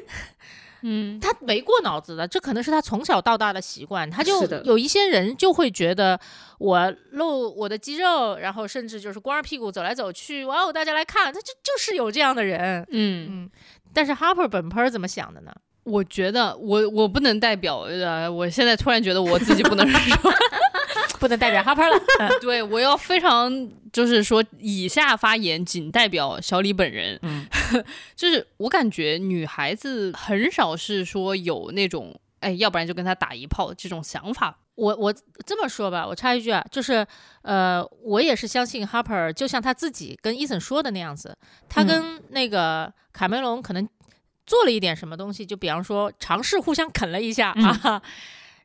[0.82, 6.18] 嗯， 他没过脑子的，这可能是他从小到大的习惯，他就有一些人就会觉得
[6.58, 13.28] 我露我的肌肉，然后甚至就是光着屁股走来走去，哇哦，大家来看，他就就是有这样的人，嗯。
[13.30, 13.50] 嗯，
[13.92, 15.52] 但是 Harper 本 r 怎么想的呢？
[15.86, 20.32] 我觉得我我不能代表，呃，我现在突然觉得我自己不能说，
[21.20, 21.96] 不能代表哈珀了。
[22.42, 23.48] 对，我要非常
[23.92, 27.16] 就是说，以下发言仅代表小李本人。
[27.22, 27.46] 嗯，
[28.16, 34.58] 就是我感觉女孩子很少是说有那种，哎，要不然就跟他打一炮这种想法。
[34.74, 35.14] 我我
[35.46, 37.06] 这么说吧，我插一句啊，就是
[37.42, 43.88] 呃，我也是相信 Harper，，就像他自己跟伊森说的那样子，他跟那个卡梅隆可能。
[44.46, 48.00] 做了一点什么东西，就比方说尝试互相啃了一下啊，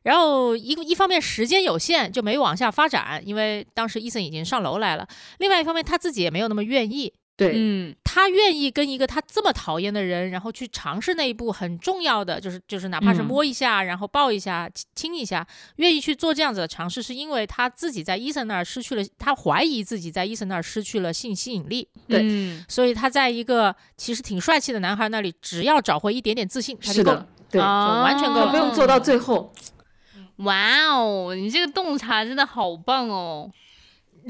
[0.04, 5.06] 然后一一方面时间有限就没往下发展，因为当时伊森已经上楼来了。
[5.38, 7.12] 另外一方面他自己也没有那么愿意。
[7.34, 15.44] 对，嗯，他愿意跟一个他这么讨厌的人，然后去尝试那一步很重要的，就是就是哪怕是摸一下，然后抱一下，亲一下，
[15.76, 27.12] 愿意去做这样子的尝试，是因为他自己在伊森那儿失去了，他怀疑自己在伊森那儿失去了性吸引力，对，所以他在一个其实挺帅气的男孩那里，只要找回一点点自信，他就够，
[27.50, 29.52] 对，就完全够了，不用做到最后。
[30.36, 33.50] 哇哦，你这个洞察真的好棒哦！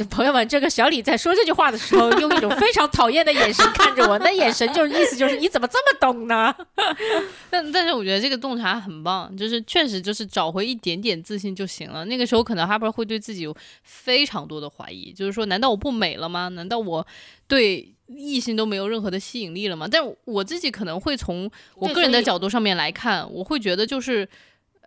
[0.09, 6.55] 朋友们，这个小李在说这句话的时候，用一种非常讨厌的眼神看着我，那眼神就是意思就是你怎么这么懂呢？
[7.51, 12.05] 但但是我觉得这个洞察很棒，就是确实就是找回一点点自信就行了。
[12.07, 16.49] 那个时候可能哈珀会对自己有非常多的怀疑，就是说难道我不美了吗？
[16.49, 17.07] 难道我
[17.47, 19.87] 对异性都没有任何的吸引力了吗？
[19.91, 24.27] 但我自己可能会从我个人的角度上面来看，我会觉得就是。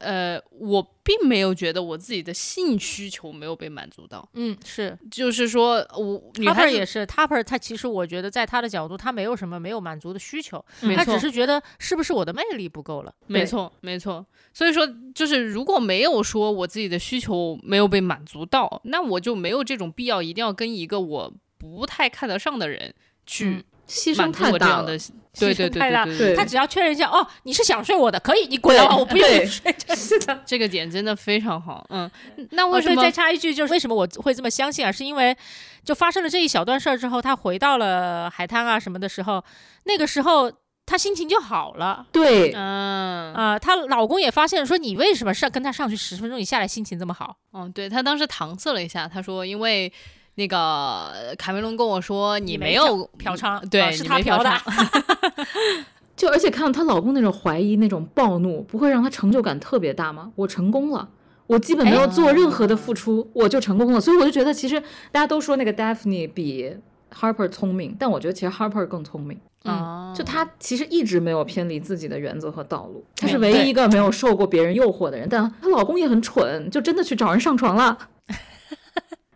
[0.05, 4.27] 呃，我并没有觉得我自己的性需求没有被满足到。
[4.35, 10.63] 嗯，是，就是说我女孩也是，Topper 他其实我觉得在他的角度，他没有什么没有满足的需求，
[10.95, 13.13] 他只是觉得是不是我的魅力不够了。
[13.25, 14.23] 没错，没错。
[14.53, 22.93] 所以说，就是如果没有说我自己的需求没有被满足到，那我就没有这种必要一定要跟一个我不太看得上的人
[23.25, 24.97] 去牺牲太大了。
[25.37, 29.75] 对对对对对，他只要确认一下，哦，你是想睡我的，可以，你滚了，我不用你 睡。
[29.93, 31.85] 是的，这个点真的非常好。
[31.89, 32.09] 嗯，
[32.51, 34.89] 那为什么再插一句，就是为什么我会这么相信啊？
[34.89, 35.35] 是因为
[35.83, 39.43] 就发生了这一小段事儿之后，他回到了海滩啊什么的时候，
[39.83, 40.49] 那个时候
[40.85, 42.07] 他心情就好了。
[42.13, 47.35] 对，嗯啊，她老公也发现说，你为什么上跟他上去十分钟，你下来心情这么好？
[47.51, 49.91] 嗯，对她当时搪塞了一下，她说因为。
[50.35, 54.51] 那个卡梅隆跟我说：“你没有嫖娼，对，是他嫖的。
[56.15, 60.31] 就而且看到她老公那种怀疑、那种暴怒，不会让她成就感特别大吗？
[60.35, 61.09] 我成功了，
[61.47, 63.99] 我基本没有做任何的付出，我就成功了。
[63.99, 64.79] 所以我就觉得，其实
[65.11, 66.73] 大家都说那个 Daphne 比
[67.13, 69.37] Harper 聪明，但我觉得其实 Harper 更聪明。
[69.65, 75.27] 嗯，就她其实一直没有偏离自己的原则和道路，她是唯一一个没有受过别人诱惑的人。
[75.29, 77.97] 但她老公也很蠢，就真的去找人上床了。”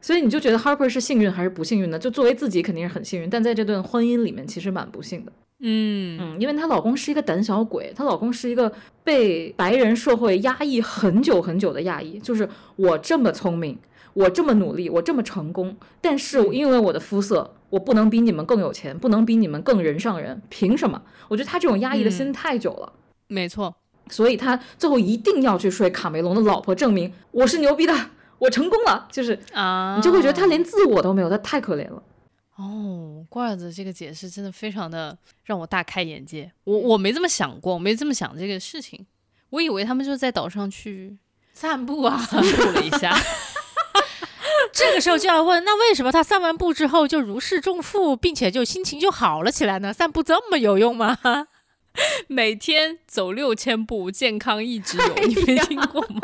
[0.02, 2.00] 所以你就觉得 Harper 是幸运还是不幸运呢？
[2.00, 5.32] 就作为自己肯定是很幸运，但在这段婚姻里面其实蛮不幸的。
[5.62, 8.72] 嗯嗯，因为她老公是一个胆小鬼，她老公是一个
[9.04, 12.18] 被白人社会压抑很久很久的亚裔。
[12.20, 12.48] 就是
[12.78, 13.78] 我这么聪明，
[14.14, 21.02] 我这么努力，我这么成功，但是因为我的肤色，我不能比你们更有钱，不能比你们更人上人，凭什么？
[21.28, 22.94] 我觉得他这种压抑的心太久了。
[23.28, 23.76] 没错，
[24.10, 27.94] 所以他最后一定要去睡卡梅隆的老婆，证明我是牛逼的。
[28.40, 32.02] 我成功了，就是啊，你就会觉得他连自我都没有，他太可怜了。
[32.56, 36.52] 哦，怪不得这个解释真的非常的让我大开眼界。
[36.64, 39.06] 我我没这么想过，我没这么想这个事情。
[39.52, 41.18] 我以为他们就在岛上去
[41.54, 43.18] 散步啊，散步了一下。
[44.74, 49.92] 这个时候就要问，那为什么他散完步之后就如释重负，并且就心情就好了起来呢？
[49.92, 51.18] 散步这么有用吗？
[52.28, 56.22] 每天走六千步，健康一直有，你没听过吗？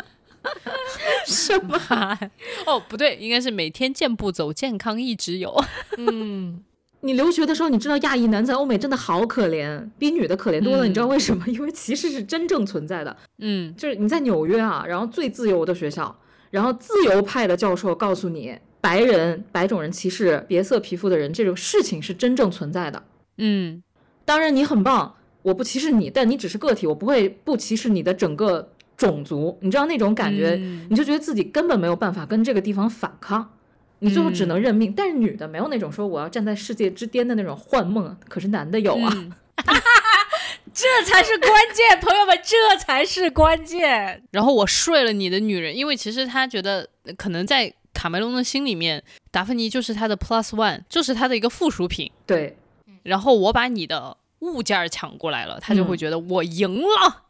[1.26, 1.78] 什么？
[2.66, 5.54] 哦，不对，应该是每天健步走，健康一直有。
[5.96, 6.62] 嗯，
[7.00, 10.86] 你留学的时候，你知道亚裔男在欧美真的好可怜，比女的可怜多了。
[10.86, 11.44] 你知道为什么？
[11.48, 13.16] 因为歧视是真正存在的。
[13.38, 16.16] 嗯，就是你在纽约啊，然后最自由的学校，
[16.50, 23.02] 然后自由派的教授告诉你，白人、白种人歧视别色皮肤的人这种事情是真正存在的。
[23.38, 23.82] 嗯，
[24.24, 28.72] 当然你很棒，我不歧视你，但你只是个体，我不会不歧视你的整个。
[28.96, 30.54] 种族，你知道那种感觉，
[30.88, 33.52] 你就觉得自己根本没有办法跟这个地方反抗，
[33.98, 34.92] 你最后只能认命。
[34.96, 39.12] 但是女的没有那种说我要站在世界之巅的那种幻梦，可是男的有啊，
[40.72, 44.22] 这才是关键，朋友们，这才是关键。
[44.30, 52.10] 然后我睡了你的女人，因为其实他觉得可能在卡梅隆的心里面，达芬妮就是他的 plus one，就是他的一个附属品。
[52.26, 52.56] 对，
[53.02, 57.24] 然后我把你的物件抢过来了，他就会觉得我赢了。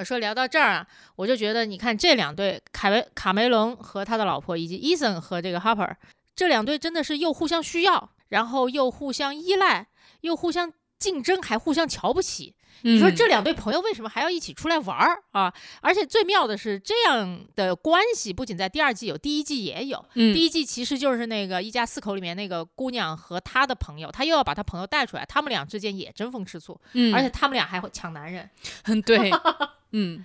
[0.00, 5.94] 呃，说聊到这儿啊，我就觉得，你看这两对凯维卡梅隆和他的老婆，以及伊森和这个 Harper，
[6.34, 9.88] 这两对真的是又互相需要，然后又互相依赖，
[10.22, 12.54] 又互相竞争，还互相瞧不起。
[12.82, 15.52] 你说这两对朋友为什么还要一起出来玩儿啊？
[15.82, 20.02] 而且最妙的是，这样的关系不仅在第二季有，第一季也有。
[20.14, 26.80] 第一季其实就是那个一家四口里面那个姑娘和她的朋友，她又要把她朋友带出来，他们俩之间也争风吃醋。
[26.94, 28.48] 嗯，而且他们俩还会抢男人。
[28.84, 29.30] 嗯， 对，
[29.92, 30.24] 嗯，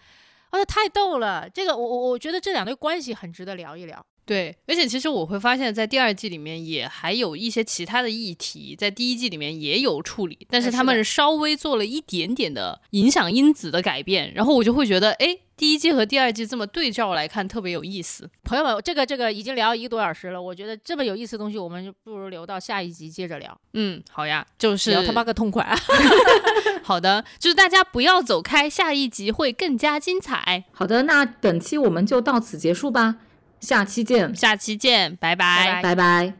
[0.50, 1.50] 而且太逗了。
[1.50, 4.06] 这个我我我觉得这两对关系很值得聊一聊。
[4.26, 18.28] 对，而且其实我会发现，在第二季里面也还有一些其他的议题，在第一季里面也有处理，但是他们稍微做了一点点的影响因子的改变，然后我就会觉得，哎，第一季和第二季这么对照来看，特别有意思。
[18.44, 23.56] 朋友们，这个这个已经聊一个多小时了，我觉得这么有意思的东西，我们就不如留到下一集接着聊。
[23.74, 25.64] 嗯，好呀，就是聊他妈个痛快。
[26.82, 30.66] 好的，就是大家不要走开，下一集会更加精彩。
[30.72, 33.18] 好的，那本期我们就到此结束吧。
[33.66, 36.36] 下期见，下期见，拜拜，拜拜。